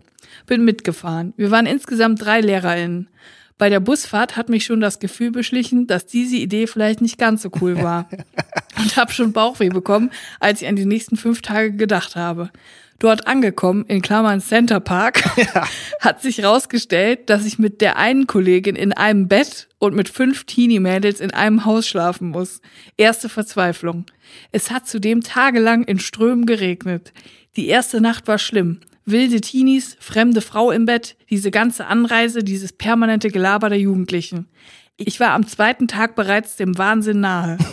Bin 0.46 0.64
mitgefahren. 0.64 1.32
Wir 1.36 1.50
waren 1.50 1.66
insgesamt 1.66 2.22
drei 2.22 2.40
LehrerInnen. 2.40 3.08
Bei 3.56 3.70
der 3.70 3.80
Busfahrt 3.80 4.36
hat 4.36 4.48
mich 4.48 4.64
schon 4.64 4.80
das 4.80 4.98
Gefühl 4.98 5.30
beschlichen, 5.30 5.86
dass 5.86 6.06
diese 6.06 6.36
Idee 6.36 6.66
vielleicht 6.66 7.00
nicht 7.00 7.18
ganz 7.18 7.42
so 7.42 7.50
cool 7.60 7.82
war. 7.82 8.08
Und 8.76 8.96
habe 8.96 9.12
schon 9.12 9.32
Bauchweh 9.32 9.68
bekommen, 9.68 10.10
als 10.40 10.60
ich 10.60 10.68
an 10.68 10.74
die 10.76 10.84
nächsten 10.84 11.16
fünf 11.16 11.40
Tage 11.42 11.72
gedacht 11.72 12.16
habe. 12.16 12.50
Dort 12.98 13.26
angekommen, 13.26 13.84
in 13.86 14.02
Klammern 14.02 14.40
Center 14.40 14.80
Park, 14.80 15.22
hat 16.00 16.22
sich 16.22 16.44
rausgestellt, 16.44 17.28
dass 17.30 17.44
ich 17.44 17.58
mit 17.58 17.80
der 17.80 17.96
einen 17.96 18.26
Kollegin 18.26 18.76
in 18.76 18.92
einem 18.92 19.28
Bett 19.28 19.68
und 19.78 19.94
mit 19.94 20.08
fünf 20.08 20.44
Teenie-Mädels 20.44 21.20
in 21.20 21.32
einem 21.32 21.64
Haus 21.64 21.86
schlafen 21.86 22.30
muss. 22.30 22.60
Erste 22.96 23.28
Verzweiflung. 23.28 24.06
Es 24.52 24.70
hat 24.70 24.88
zudem 24.88 25.22
tagelang 25.22 25.84
in 25.84 25.98
Strömen 25.98 26.46
geregnet. 26.46 27.12
Die 27.56 27.68
erste 27.68 28.00
Nacht 28.00 28.26
war 28.26 28.38
schlimm. 28.38 28.80
Wilde 29.06 29.40
Teenies, 29.40 29.96
fremde 30.00 30.40
Frau 30.40 30.70
im 30.70 30.86
Bett, 30.86 31.16
diese 31.28 31.50
ganze 31.50 31.86
Anreise, 31.86 32.42
dieses 32.42 32.72
permanente 32.72 33.28
Gelaber 33.28 33.68
der 33.68 33.78
Jugendlichen. 33.78 34.48
Ich 34.96 35.20
war 35.20 35.30
am 35.30 35.46
zweiten 35.46 35.88
Tag 35.88 36.14
bereits 36.14 36.56
dem 36.56 36.78
Wahnsinn 36.78 37.20
nahe. 37.20 37.58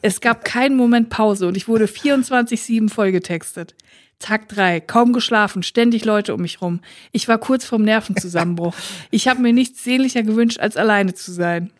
Es 0.00 0.20
gab 0.20 0.44
keinen 0.44 0.76
Moment 0.76 1.08
Pause 1.08 1.48
und 1.48 1.56
ich 1.56 1.66
wurde 1.66 1.86
24-7 1.86 2.88
vollgetextet. 2.88 3.74
Tag 4.20 4.48
drei, 4.48 4.80
kaum 4.80 5.12
geschlafen, 5.12 5.62
ständig 5.62 6.04
Leute 6.04 6.34
um 6.34 6.42
mich 6.42 6.60
rum. 6.60 6.80
Ich 7.10 7.26
war 7.26 7.38
kurz 7.38 7.64
vorm 7.64 7.82
Nervenzusammenbruch. 7.82 8.74
Ich 9.10 9.26
habe 9.26 9.40
mir 9.40 9.52
nichts 9.52 9.82
sehnlicher 9.82 10.22
gewünscht, 10.22 10.60
als 10.60 10.76
alleine 10.76 11.14
zu 11.14 11.32
sein. 11.32 11.70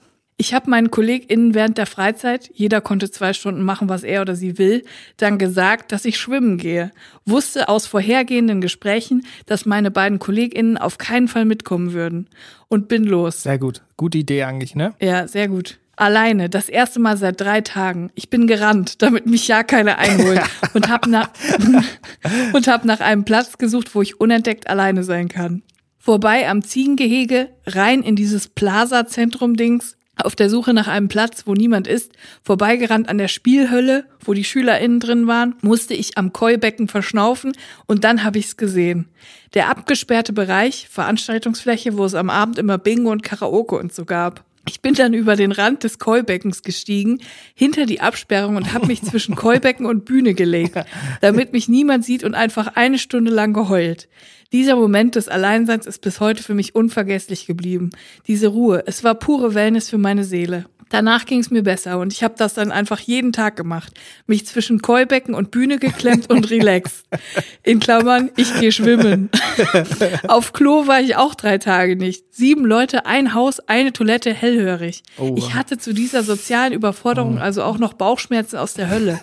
Ich 0.40 0.54
habe 0.54 0.70
meinen 0.70 0.92
KollegInnen 0.92 1.52
während 1.52 1.78
der 1.78 1.86
Freizeit, 1.86 2.48
jeder 2.54 2.80
konnte 2.80 3.10
zwei 3.10 3.32
Stunden 3.32 3.62
machen, 3.62 3.88
was 3.88 4.04
er 4.04 4.20
oder 4.22 4.36
sie 4.36 4.56
will, 4.56 4.84
dann 5.16 5.36
gesagt, 5.36 5.90
dass 5.90 6.04
ich 6.04 6.16
schwimmen 6.16 6.58
gehe. 6.58 6.92
Wusste 7.26 7.68
aus 7.68 7.88
vorhergehenden 7.88 8.60
Gesprächen, 8.60 9.26
dass 9.46 9.66
meine 9.66 9.90
beiden 9.90 10.20
KollegInnen 10.20 10.78
auf 10.78 10.96
keinen 10.96 11.26
Fall 11.26 11.44
mitkommen 11.44 11.92
würden. 11.92 12.28
Und 12.68 12.86
bin 12.86 13.02
los. 13.02 13.42
Sehr 13.42 13.58
gut. 13.58 13.82
Gute 13.96 14.18
Idee 14.18 14.44
eigentlich, 14.44 14.76
ne? 14.76 14.94
Ja, 15.00 15.26
sehr 15.26 15.48
gut. 15.48 15.80
Alleine, 15.96 16.48
das 16.48 16.68
erste 16.68 17.00
Mal 17.00 17.16
seit 17.16 17.40
drei 17.40 17.60
Tagen. 17.60 18.10
Ich 18.14 18.30
bin 18.30 18.46
gerannt, 18.46 19.02
damit 19.02 19.26
mich 19.26 19.48
ja 19.48 19.64
keiner 19.64 19.98
einholt 19.98 20.40
und 20.72 20.88
hab 20.88 21.08
nach 21.08 21.30
und 22.52 22.68
hab 22.68 22.84
nach 22.84 23.00
einem 23.00 23.24
Platz 23.24 23.58
gesucht, 23.58 23.92
wo 23.96 24.02
ich 24.02 24.20
unentdeckt 24.20 24.70
alleine 24.70 25.02
sein 25.02 25.26
kann. 25.26 25.64
vorbei 25.98 26.48
am 26.48 26.62
Ziegengehege, 26.62 27.48
rein 27.66 28.02
in 28.04 28.14
dieses 28.14 28.46
Plaza-Zentrum-Dings, 28.46 29.97
auf 30.24 30.36
der 30.36 30.50
Suche 30.50 30.74
nach 30.74 30.88
einem 30.88 31.08
Platz, 31.08 31.44
wo 31.46 31.54
niemand 31.54 31.86
ist, 31.86 32.12
vorbeigerannt 32.42 33.08
an 33.08 33.18
der 33.18 33.28
Spielhölle, 33.28 34.04
wo 34.24 34.34
die 34.34 34.44
SchülerInnen 34.44 35.00
drin 35.00 35.26
waren, 35.26 35.54
musste 35.62 35.94
ich 35.94 36.18
am 36.18 36.32
Keubecken 36.32 36.88
verschnaufen 36.88 37.52
und 37.86 38.04
dann 38.04 38.24
habe 38.24 38.38
ich's 38.38 38.56
gesehen. 38.56 39.08
Der 39.54 39.68
abgesperrte 39.68 40.32
Bereich, 40.32 40.88
Veranstaltungsfläche, 40.90 41.96
wo 41.96 42.04
es 42.04 42.14
am 42.14 42.30
Abend 42.30 42.58
immer 42.58 42.78
Bingo 42.78 43.10
und 43.10 43.22
Karaoke 43.22 43.76
und 43.76 43.94
so 43.94 44.04
gab. 44.04 44.44
Ich 44.68 44.82
bin 44.82 44.92
dann 44.92 45.14
über 45.14 45.34
den 45.34 45.52
Rand 45.52 45.82
des 45.82 45.98
Keubeckens 45.98 46.62
gestiegen, 46.62 47.20
hinter 47.54 47.86
die 47.86 48.02
Absperrung 48.02 48.56
und 48.56 48.74
habe 48.74 48.86
mich 48.86 49.02
zwischen 49.02 49.34
Keubecken 49.36 49.86
und 49.86 50.04
Bühne 50.04 50.34
gelegt, 50.34 50.76
damit 51.22 51.54
mich 51.54 51.68
niemand 51.68 52.04
sieht 52.04 52.22
und 52.22 52.34
einfach 52.34 52.72
eine 52.74 52.98
Stunde 52.98 53.30
lang 53.30 53.54
geheult. 53.54 54.08
Dieser 54.50 54.76
Moment 54.76 55.14
des 55.14 55.28
Alleinseins 55.28 55.84
ist 55.86 56.00
bis 56.00 56.20
heute 56.20 56.42
für 56.42 56.54
mich 56.54 56.74
unvergesslich 56.74 57.46
geblieben. 57.46 57.90
Diese 58.26 58.48
Ruhe, 58.48 58.82
es 58.86 59.04
war 59.04 59.14
pure 59.14 59.54
Wellness 59.54 59.90
für 59.90 59.98
meine 59.98 60.24
Seele. 60.24 60.64
Danach 60.90 61.26
ging 61.26 61.40
es 61.40 61.50
mir 61.50 61.62
besser 61.62 61.98
und 61.98 62.12
ich 62.12 62.22
habe 62.22 62.34
das 62.36 62.54
dann 62.54 62.72
einfach 62.72 63.00
jeden 63.00 63.32
Tag 63.32 63.56
gemacht. 63.56 63.92
Mich 64.26 64.46
zwischen 64.46 64.80
Keubecken 64.80 65.34
und 65.34 65.50
Bühne 65.50 65.78
geklemmt 65.78 66.30
und 66.30 66.50
relaxed. 66.50 67.04
In 67.62 67.80
Klammern, 67.80 68.30
ich 68.36 68.58
gehe 68.58 68.72
schwimmen. 68.72 69.30
Auf 70.28 70.52
Klo 70.52 70.86
war 70.86 71.00
ich 71.00 71.16
auch 71.16 71.34
drei 71.34 71.58
Tage 71.58 71.96
nicht. 71.96 72.24
Sieben 72.30 72.64
Leute, 72.64 73.06
ein 73.06 73.34
Haus, 73.34 73.60
eine 73.60 73.92
Toilette, 73.92 74.32
hellhörig. 74.32 75.02
Oh. 75.18 75.34
Ich 75.36 75.54
hatte 75.54 75.78
zu 75.78 75.92
dieser 75.92 76.22
sozialen 76.22 76.72
Überforderung 76.72 77.38
also 77.38 77.62
auch 77.62 77.78
noch 77.78 77.94
Bauchschmerzen 77.94 78.56
aus 78.56 78.74
der 78.74 78.90
Hölle. 78.90 79.20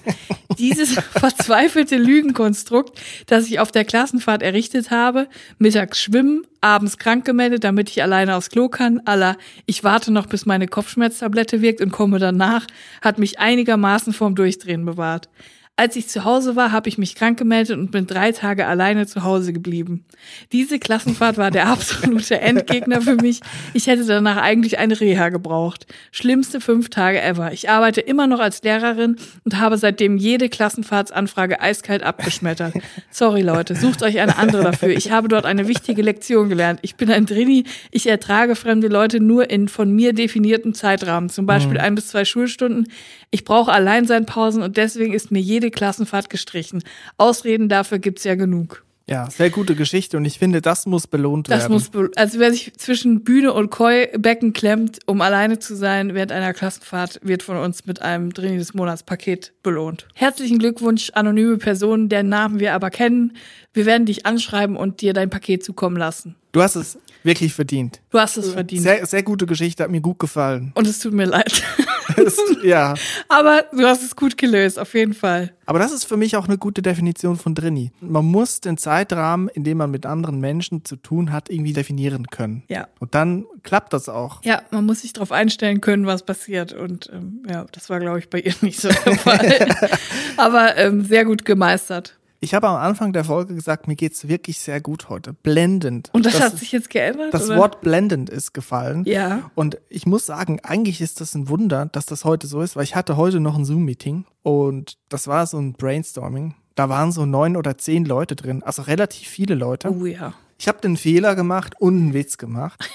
Dieses 0.58 0.94
verzweifelte 1.12 1.98
Lügenkonstrukt, 1.98 3.00
das 3.28 3.48
ich 3.48 3.60
auf 3.60 3.72
der 3.72 3.86
Klassenfahrt 3.86 4.42
errichtet 4.42 4.92
habe, 4.92 5.28
mittags 5.58 6.02
schwimmen, 6.02 6.46
abends 6.66 6.98
krank 6.98 7.26
gemeldet, 7.26 7.64
damit 7.64 7.90
ich 7.92 8.02
alleine 8.02 8.36
aufs 8.36 8.50
Klo 8.50 8.70
kann, 8.70 9.00
aller 9.06 9.38
ich 9.68 9.84
warte 9.84 10.12
noch, 10.12 10.26
bis 10.26 10.48
meine 10.48 10.68
Kopfschmerztablette 10.68 11.62
wirkt 11.62 11.80
und 11.80 11.92
komme 11.92 12.18
danach, 12.18 12.66
hat 13.02 13.20
mich 13.20 13.40
einigermaßen 13.40 14.14
vorm 14.14 14.34
Durchdrehen 14.34 14.84
bewahrt. 14.84 15.30
Als 15.78 15.98
ich 15.98 16.08
zu 16.08 16.24
Hause 16.24 16.56
war, 16.56 16.72
habe 16.72 16.88
ich 16.88 16.98
mich 16.98 17.16
krank 17.16 17.38
gemeldet 17.38 17.78
und 17.78 17.92
bin 17.92 18.08
drei 18.08 18.32
Tage 18.32 18.66
alleine 18.66 19.08
zu 19.08 19.24
Hause 19.24 19.52
geblieben. 19.52 20.06
Diese 20.54 20.80
Klassenfahrt 20.80 21.38
war 21.38 21.52
der 21.52 21.68
absolute 21.70 22.40
Endgegner 22.40 23.02
für 23.02 23.16
mich. 23.16 23.42
Ich 23.74 23.88
hätte 23.88 24.06
danach 24.06 24.38
eigentlich 24.38 24.80
eine 24.80 24.98
Reha 24.98 25.28
gebraucht. 25.28 25.86
Schlimmste 26.14 26.62
fünf 26.62 26.90
Tage 26.90 27.22
ever. 27.22 27.52
Ich 27.52 27.70
arbeite 27.70 28.00
immer 28.00 28.26
noch 28.26 28.40
als 28.40 28.64
Lehrerin 28.64 29.18
und 29.44 29.60
habe 29.60 29.78
seitdem 29.78 30.16
jede 30.16 30.48
Klassenfahrtsanfrage 30.48 31.60
eiskalt 31.60 32.04
abgeschmettert. 32.04 32.76
Sorry 33.12 33.42
Leute, 33.42 33.76
sucht 33.76 34.02
euch 34.02 34.22
eine 34.22 34.38
andere 34.38 34.64
dafür. 34.64 34.90
Ich 34.96 35.12
habe 35.12 35.28
dort 35.28 35.46
eine 35.46 35.68
wichtige 35.68 36.04
Lektion 36.04 36.48
gelernt. 36.48 36.80
Ich 36.84 36.96
bin 36.96 37.12
ein 37.12 37.26
Drini. 37.26 37.66
Ich 37.92 38.08
ertrage 38.08 38.56
fremde 38.56 38.88
Leute 38.88 39.20
nur 39.20 39.50
in 39.50 39.68
von 39.68 39.92
mir 39.92 40.14
definierten 40.14 40.74
Zeitrahmen. 40.74 41.30
Zum 41.30 41.46
Beispiel 41.46 41.80
ein 41.80 41.96
bis 41.96 42.08
zwei 42.08 42.24
Schulstunden. 42.24 42.88
Ich 43.32 43.44
brauche 43.44 43.72
Alleinseinpausen 43.72 44.62
und 44.62 44.78
deswegen 44.78 45.14
ist 45.14 45.32
mir 45.32 45.40
jede 45.42 45.72
Klassenfahrt 45.72 46.30
gestrichen. 46.30 46.84
Ausreden 47.18 47.70
dafür 47.70 48.00
gibt's 48.00 48.24
ja 48.24 48.36
genug. 48.36 48.84
Ja, 49.08 49.30
sehr 49.30 49.52
gute 49.52 49.76
Geschichte 49.76 50.18
und 50.18 50.26
ich 50.26 50.40
finde, 50.40 50.62
das 50.62 50.88
muss 50.88 51.06
belohnt 51.06 51.48
Das 51.52 51.60
werden. 51.64 51.74
muss, 51.74 51.90
be- 51.90 52.10
also 52.16 52.40
wer 52.40 52.50
sich 52.52 52.74
zwischen 52.74 53.24
Bühne 53.24 53.54
und 53.54 53.70
Keubecken 53.70 54.52
klemmt, 54.54 54.98
um 55.06 55.22
alleine 55.22 55.60
zu 55.60 55.76
sein 55.76 56.16
während 56.16 56.32
einer 56.32 56.54
Klassenfahrt, 56.54 57.20
wird 57.22 57.44
von 57.44 57.58
uns 57.58 57.86
mit 57.86 58.02
einem 58.02 58.34
Drini 58.34 58.58
des 58.58 58.74
Monats 58.74 59.04
Paket 59.04 59.54
belohnt. 59.62 60.08
Herzlichen 60.16 60.58
Glückwunsch, 60.58 61.12
anonyme 61.14 61.58
Person, 61.58 62.10
deren 62.10 62.30
Namen 62.30 62.60
wir 62.60 62.74
aber 62.74 62.90
kennen. 62.90 63.34
Wir 63.74 63.86
werden 63.86 64.08
dich 64.08 64.26
anschreiben 64.26 64.76
und 64.76 65.02
dir 65.02 65.14
dein 65.14 65.30
Paket 65.30 65.64
zukommen 65.64 65.98
lassen. 65.98 66.36
du 66.54 66.64
hast 66.64 66.76
es 66.76 66.98
wirklich 67.22 67.54
verdient. 67.54 68.02
Du 68.10 68.18
hast 68.20 68.38
es 68.38 68.54
verdient. 68.54 68.82
Sehr, 68.82 69.06
sehr 69.06 69.22
gute 69.22 69.46
Geschichte, 69.46 69.84
hat 69.84 69.92
mir 69.92 70.02
gut 70.02 70.18
gefallen. 70.18 70.72
und 70.74 70.88
es 70.88 70.98
tut 70.98 71.14
mir 71.14 71.26
leid. 71.26 71.62
Es- 72.18 72.40
ja, 72.64 72.94
aber 73.30 73.64
du 73.72 73.86
hast 73.86 74.04
es 74.04 74.16
gut 74.16 74.38
gelöst, 74.38 74.78
auf 74.80 74.94
jeden 74.94 75.14
Fall. 75.14 75.54
aber 75.66 75.80
das 75.80 75.92
ist 75.92 76.06
für 76.06 76.18
mich 76.18 76.36
auch 76.38 76.48
eine 76.48 76.58
gute 76.58 76.82
Definition 76.82 77.38
von 77.38 77.56
Drini. 77.56 77.92
Man 78.02 78.26
muss 78.26 78.62
den 78.62 78.78
Zeitrahmen, 78.78 79.48
in 79.50 79.64
dem 79.64 79.78
man 79.78 79.92
mit 79.92 80.06
anderen 80.06 80.40
Menschen 80.40 80.86
zu 80.86 80.96
tun 80.96 81.32
hat, 81.32 81.50
irgendwie 81.50 81.74
definieren 81.74 82.28
können. 82.28 82.64
Ja. 82.68 82.88
Und 83.00 83.16
dann 83.16 83.46
klappt 83.64 83.94
das 83.94 84.10
auch. 84.10 84.44
Ja, 84.44 84.62
man 84.72 84.86
muss 84.86 85.02
sich 85.02 85.14
darauf 85.14 85.32
einstellen 85.32 85.82
können, 85.82 86.06
was 86.06 86.24
passiert. 86.24 86.74
Und 86.74 87.10
ähm, 87.14 87.44
ja, 87.50 87.66
das 87.72 87.90
war, 87.90 88.00
glaube 88.00 88.20
ich, 88.20 88.30
bei 88.30 88.40
ihr 88.40 88.54
nicht 88.62 88.80
so 88.80 88.90
der 88.90 89.18
Fall. 89.18 89.68
Aber 90.38 90.78
ähm, 90.78 91.04
sehr 91.04 91.26
gut 91.26 91.46
gemeistert. 91.46 92.18
Ich 92.46 92.54
habe 92.54 92.68
am 92.68 92.76
Anfang 92.76 93.12
der 93.12 93.26
Folge 93.26 93.56
gesagt, 93.56 93.88
mir 93.88 93.96
geht's 93.96 94.28
wirklich 94.28 94.60
sehr 94.60 94.80
gut 94.80 95.10
heute. 95.10 95.34
Blendend. 95.34 96.12
Und 96.14 96.28
das, 96.28 96.40
hat 96.40 96.56
sich 96.60 96.72
jetzt 96.74 96.92
geändert? 96.92 97.34
Das 97.34 97.48
oder? 97.48 97.58
Wort 97.58 97.82
blendend 97.82 98.30
ist 98.30 98.54
gefallen. 98.54 99.04
Ja. 99.06 99.50
Und 99.56 99.80
ich 99.90 100.06
muss 100.06 100.28
sagen, 100.28 100.60
eigentlich 100.62 101.02
ist 101.02 101.22
das 101.22 101.34
ein 101.34 101.50
Wunder, 101.50 101.88
dass 101.88 102.06
das 102.06 102.24
heute 102.24 102.46
so 102.46 102.62
ist, 102.62 102.76
weil 102.76 102.84
ich 102.84 102.96
hatte 102.96 103.18
heute 103.18 103.40
noch 103.40 103.58
ein 103.58 103.66
Zoom-Meeting 103.66 104.26
und 104.44 105.00
das 105.10 105.28
war 105.28 105.48
so 105.48 105.58
ein 105.58 105.74
Brainstorming. 105.74 106.54
Da 106.76 106.88
waren 106.88 107.12
so 107.12 107.26
neun 107.26 107.58
oder 107.58 107.80
zehn 107.80 108.06
Leute 108.06 108.36
drin, 108.36 108.62
also 108.62 108.84
relativ 108.84 109.28
viele 109.28 109.56
Leute. 109.56 109.90
Oh 109.90 110.06
ja. 110.06 110.36
Ich 110.60 110.68
habe 110.68 110.80
den 110.82 110.98
Fehler 110.98 111.34
gemacht 111.34 111.74
und 111.80 111.98
einen 111.98 112.14
Witz 112.14 112.38
gemacht. 112.38 112.88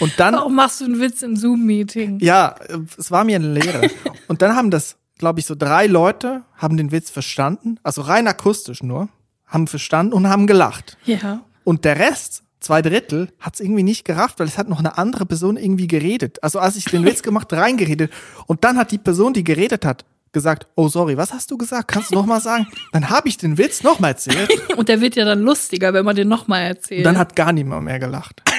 Und 0.00 0.18
dann, 0.18 0.32
Warum 0.34 0.54
machst 0.54 0.80
du 0.80 0.86
einen 0.86 0.98
Witz 0.98 1.20
im 1.20 1.36
Zoom-Meeting? 1.36 2.20
ja, 2.20 2.54
es 2.96 3.10
war 3.10 3.24
mir 3.24 3.36
eine 3.36 3.52
Lehre. 3.52 3.90
Und 4.28 4.40
dann 4.40 4.56
haben 4.56 4.70
das, 4.70 4.96
glaube 5.18 5.40
ich, 5.40 5.46
so 5.46 5.54
drei 5.54 5.86
Leute 5.86 6.42
haben 6.56 6.76
den 6.76 6.92
Witz 6.92 7.10
verstanden, 7.10 7.78
also 7.82 8.02
rein 8.02 8.26
akustisch 8.26 8.82
nur, 8.82 9.08
haben 9.46 9.66
verstanden 9.66 10.12
und 10.12 10.28
haben 10.28 10.46
gelacht. 10.46 10.96
Ja. 11.04 11.42
Und 11.62 11.84
der 11.84 11.98
Rest, 11.98 12.42
zwei 12.60 12.82
Drittel, 12.82 13.28
hat 13.38 13.54
es 13.54 13.60
irgendwie 13.60 13.82
nicht 13.82 14.04
gerafft, 14.04 14.40
weil 14.40 14.48
es 14.48 14.58
hat 14.58 14.68
noch 14.68 14.78
eine 14.78 14.98
andere 14.98 15.26
Person 15.26 15.56
irgendwie 15.56 15.86
geredet. 15.86 16.42
Also 16.42 16.58
als 16.58 16.76
ich 16.76 16.84
den 16.84 17.04
Witz 17.04 17.22
gemacht, 17.22 17.52
reingeredet. 17.52 18.12
Und 18.46 18.64
dann 18.64 18.76
hat 18.76 18.90
die 18.90 18.98
Person, 18.98 19.32
die 19.32 19.44
geredet 19.44 19.84
hat, 19.84 20.04
gesagt, 20.32 20.66
oh 20.74 20.88
sorry, 20.88 21.16
was 21.16 21.32
hast 21.32 21.50
du 21.50 21.56
gesagt? 21.56 21.88
Kannst 21.88 22.10
du 22.10 22.16
noch 22.16 22.26
mal 22.26 22.40
sagen? 22.40 22.66
Dann 22.92 23.08
habe 23.08 23.28
ich 23.28 23.38
den 23.38 23.56
Witz 23.56 23.84
noch 23.84 24.00
mal 24.00 24.08
erzählt. 24.08 24.50
Und 24.76 24.88
der 24.88 25.00
wird 25.00 25.14
ja 25.14 25.24
dann 25.24 25.40
lustiger, 25.40 25.94
wenn 25.94 26.04
man 26.04 26.16
den 26.16 26.28
nochmal 26.28 26.62
erzählt. 26.62 26.98
Und 26.98 27.04
dann 27.04 27.18
hat 27.18 27.36
gar 27.36 27.52
niemand 27.52 27.84
mehr 27.84 27.98
gelacht. 27.98 28.42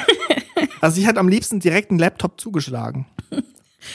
Also 0.81 1.01
ich 1.01 1.07
hätte 1.07 1.19
am 1.19 1.29
liebsten 1.29 1.59
direkt 1.59 1.89
einen 1.89 1.97
Laptop 1.97 2.39
zugeschlagen. 2.39 3.07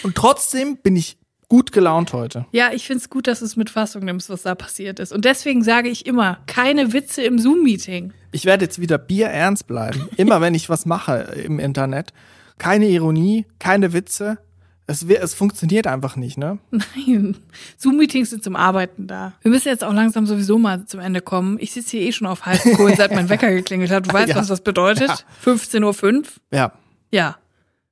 Und 0.03 0.17
trotzdem 0.17 0.77
bin 0.77 0.97
ich 0.97 1.20
gut 1.51 1.73
gelaunt 1.73 2.15
heute. 2.15 2.47
ja, 2.53 2.71
ich 2.73 2.87
find's 2.87 3.11
gut, 3.11 3.27
dass 3.27 3.41
du 3.41 3.45
es 3.45 3.57
mit 3.57 3.69
Fassung 3.69 4.05
nimmst, 4.05 4.31
was 4.31 4.43
da 4.43 4.55
passiert 4.55 4.99
ist. 5.01 5.13
Und 5.13 5.27
deswegen 5.27 5.63
sage 5.63 5.91
ich 5.91 6.07
immer, 6.07 6.39
keine 6.47 6.95
Witze 6.95 7.21
im 7.23 7.39
Zoom-Meeting. 7.39 8.15
Ich 8.33 8.47
werde 8.47 8.65
jetzt 8.65 8.81
wieder 8.81 8.97
bierernst 8.97 9.67
bleiben. 9.67 10.09
Immer 10.17 10.41
wenn 10.41 10.55
ich 10.55 10.69
was 10.71 10.87
mache 10.87 11.35
im 11.45 11.59
Internet. 11.59 12.15
Keine 12.57 12.87
Ironie, 12.89 13.45
keine 13.59 13.93
Witze. 13.93 14.39
Es, 14.87 15.03
es 15.05 15.35
funktioniert 15.35 15.87
einfach 15.87 16.17
nicht, 16.17 16.39
ne? 16.39 16.59
Nein. 16.71 17.37
Zoom-Meetings 17.79 18.31
sind 18.31 18.43
zum 18.43 18.57
Arbeiten 18.57 19.07
da. 19.07 19.35
Wir 19.43 19.51
müssen 19.51 19.69
jetzt 19.69 19.85
auch 19.85 19.93
langsam 19.93 20.27
sowieso 20.27 20.59
mal 20.59 20.85
zum 20.87 20.99
Ende 21.01 21.21
kommen. 21.21 21.59
Ich 21.61 21.73
sitze 21.73 21.97
hier 21.99 22.07
eh 22.09 22.13
schon 22.13 22.27
auf 22.27 22.47
heißen 22.47 22.75
Kohlen, 22.77 22.97
seit 22.97 23.13
mein 23.13 23.29
Wecker 23.29 23.51
geklingelt 23.53 23.91
hat. 23.91 24.07
Du 24.09 24.13
weißt, 24.13 24.29
Ja. 24.31 24.37
was 24.37 24.49
das 24.49 24.63
bedeutet? 24.63 25.09
Ja. 25.09 25.17
15.05 25.45 26.17
Uhr? 26.17 26.23
Ja. 26.53 26.73
Ja. 27.13 27.37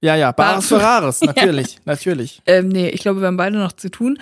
Ja, 0.01 0.15
ja, 0.17 0.33
Bares 0.33 0.69
Ferraris, 0.69 1.21
natürlich, 1.23 1.79
natürlich. 1.85 2.43
Ähm, 2.47 2.69
nee, 2.69 2.89
ich 2.89 3.01
glaube, 3.01 3.21
wir 3.21 3.27
haben 3.27 3.37
beide 3.37 3.59
noch 3.59 3.73
zu 3.73 3.91
tun. 3.91 4.19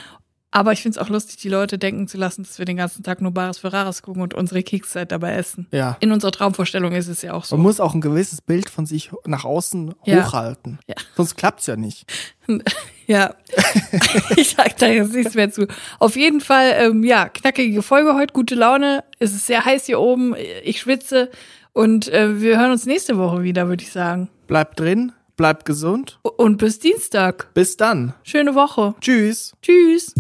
Aber 0.53 0.73
ich 0.73 0.81
find's 0.81 0.97
auch 0.97 1.11
lustig, 1.11 1.37
die 1.37 1.51
Leute 1.51 1.77
denken 1.77 2.09
zu 2.09 2.17
lassen, 2.17 2.45
dass 2.45 2.59
wir 2.59 2.65
den 2.65 2.79
ganzen 2.79 3.03
Tag 3.03 3.21
nur 3.21 3.33
Bares 3.33 3.59
Ferraris 3.59 4.01
gucken 4.01 4.23
und 4.23 4.33
unsere 4.33 4.63
Kekszeit 4.63 5.13
dabei 5.13 5.35
essen. 5.35 5.67
Ja. 5.71 5.99
In 6.01 6.13
unserer 6.13 6.31
Traumvorstellung 6.33 6.93
ist 6.93 7.09
es 7.09 7.21
ja 7.21 7.35
auch 7.35 7.45
so. 7.45 7.57
Man 7.57 7.65
muss 7.65 7.79
auch 7.79 7.93
ein 7.93 8.01
gewisses 8.01 8.41
Bild 8.41 8.71
von 8.71 8.87
sich 8.87 9.11
nach 9.27 9.45
außen 9.45 9.95
Ja. 10.07 10.25
hochhalten. 10.25 10.79
Ja. 10.87 10.95
Sonst 11.15 11.37
klappt's 11.37 11.67
ja 11.67 11.77
nicht. 11.77 12.11
Ja, 13.09 13.35
ich 14.37 14.57
sag 14.57 14.79
da 14.79 14.87
jetzt 14.89 15.13
nichts 15.13 15.35
mehr 15.37 15.49
zu. 15.53 15.69
Auf 16.01 16.17
jeden 16.17 16.41
Fall, 16.41 16.73
ähm, 16.77 17.05
ja, 17.05 17.29
knackige 17.29 17.81
Folge 17.83 18.15
heute, 18.15 18.33
gute 18.33 18.57
Laune. 18.57 19.05
Es 19.21 19.33
ist 19.33 19.47
sehr 19.47 19.65
heiß 19.65 19.87
hier 19.87 20.01
oben, 20.01 20.35
ich 20.65 20.81
schwitze 20.81 21.31
und 21.73 22.09
äh, 22.09 22.41
wir 22.41 22.59
hören 22.59 22.73
uns 22.73 22.85
nächste 22.85 23.17
Woche 23.17 23.45
wieder, 23.45 23.69
würde 23.69 23.85
ich 23.85 23.93
sagen. 23.93 24.29
Bleibt 24.49 24.81
drin, 24.81 25.13
bleibt 25.37 25.65
gesund. 25.65 26.19
Und 26.23 26.59
bis 26.59 26.79
Dienstag. 26.79 27.53
Bis 27.55 27.77
dann. 27.77 28.15
Schöne 28.23 28.55
Woche. 28.55 28.95
Tschüss. 29.01 29.55
Tschüss. 29.63 30.15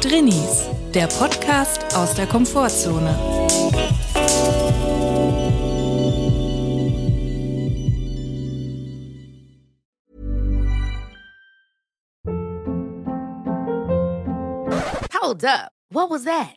Drinnies, 0.00 0.68
der 0.94 1.08
Podcast 1.08 1.96
aus 1.96 2.14
der 2.14 2.26
Komfortzone. 2.26 3.18
Hold 15.12 15.44
up. 15.44 15.72
What 15.90 16.10
was 16.10 16.24
that? 16.24 16.56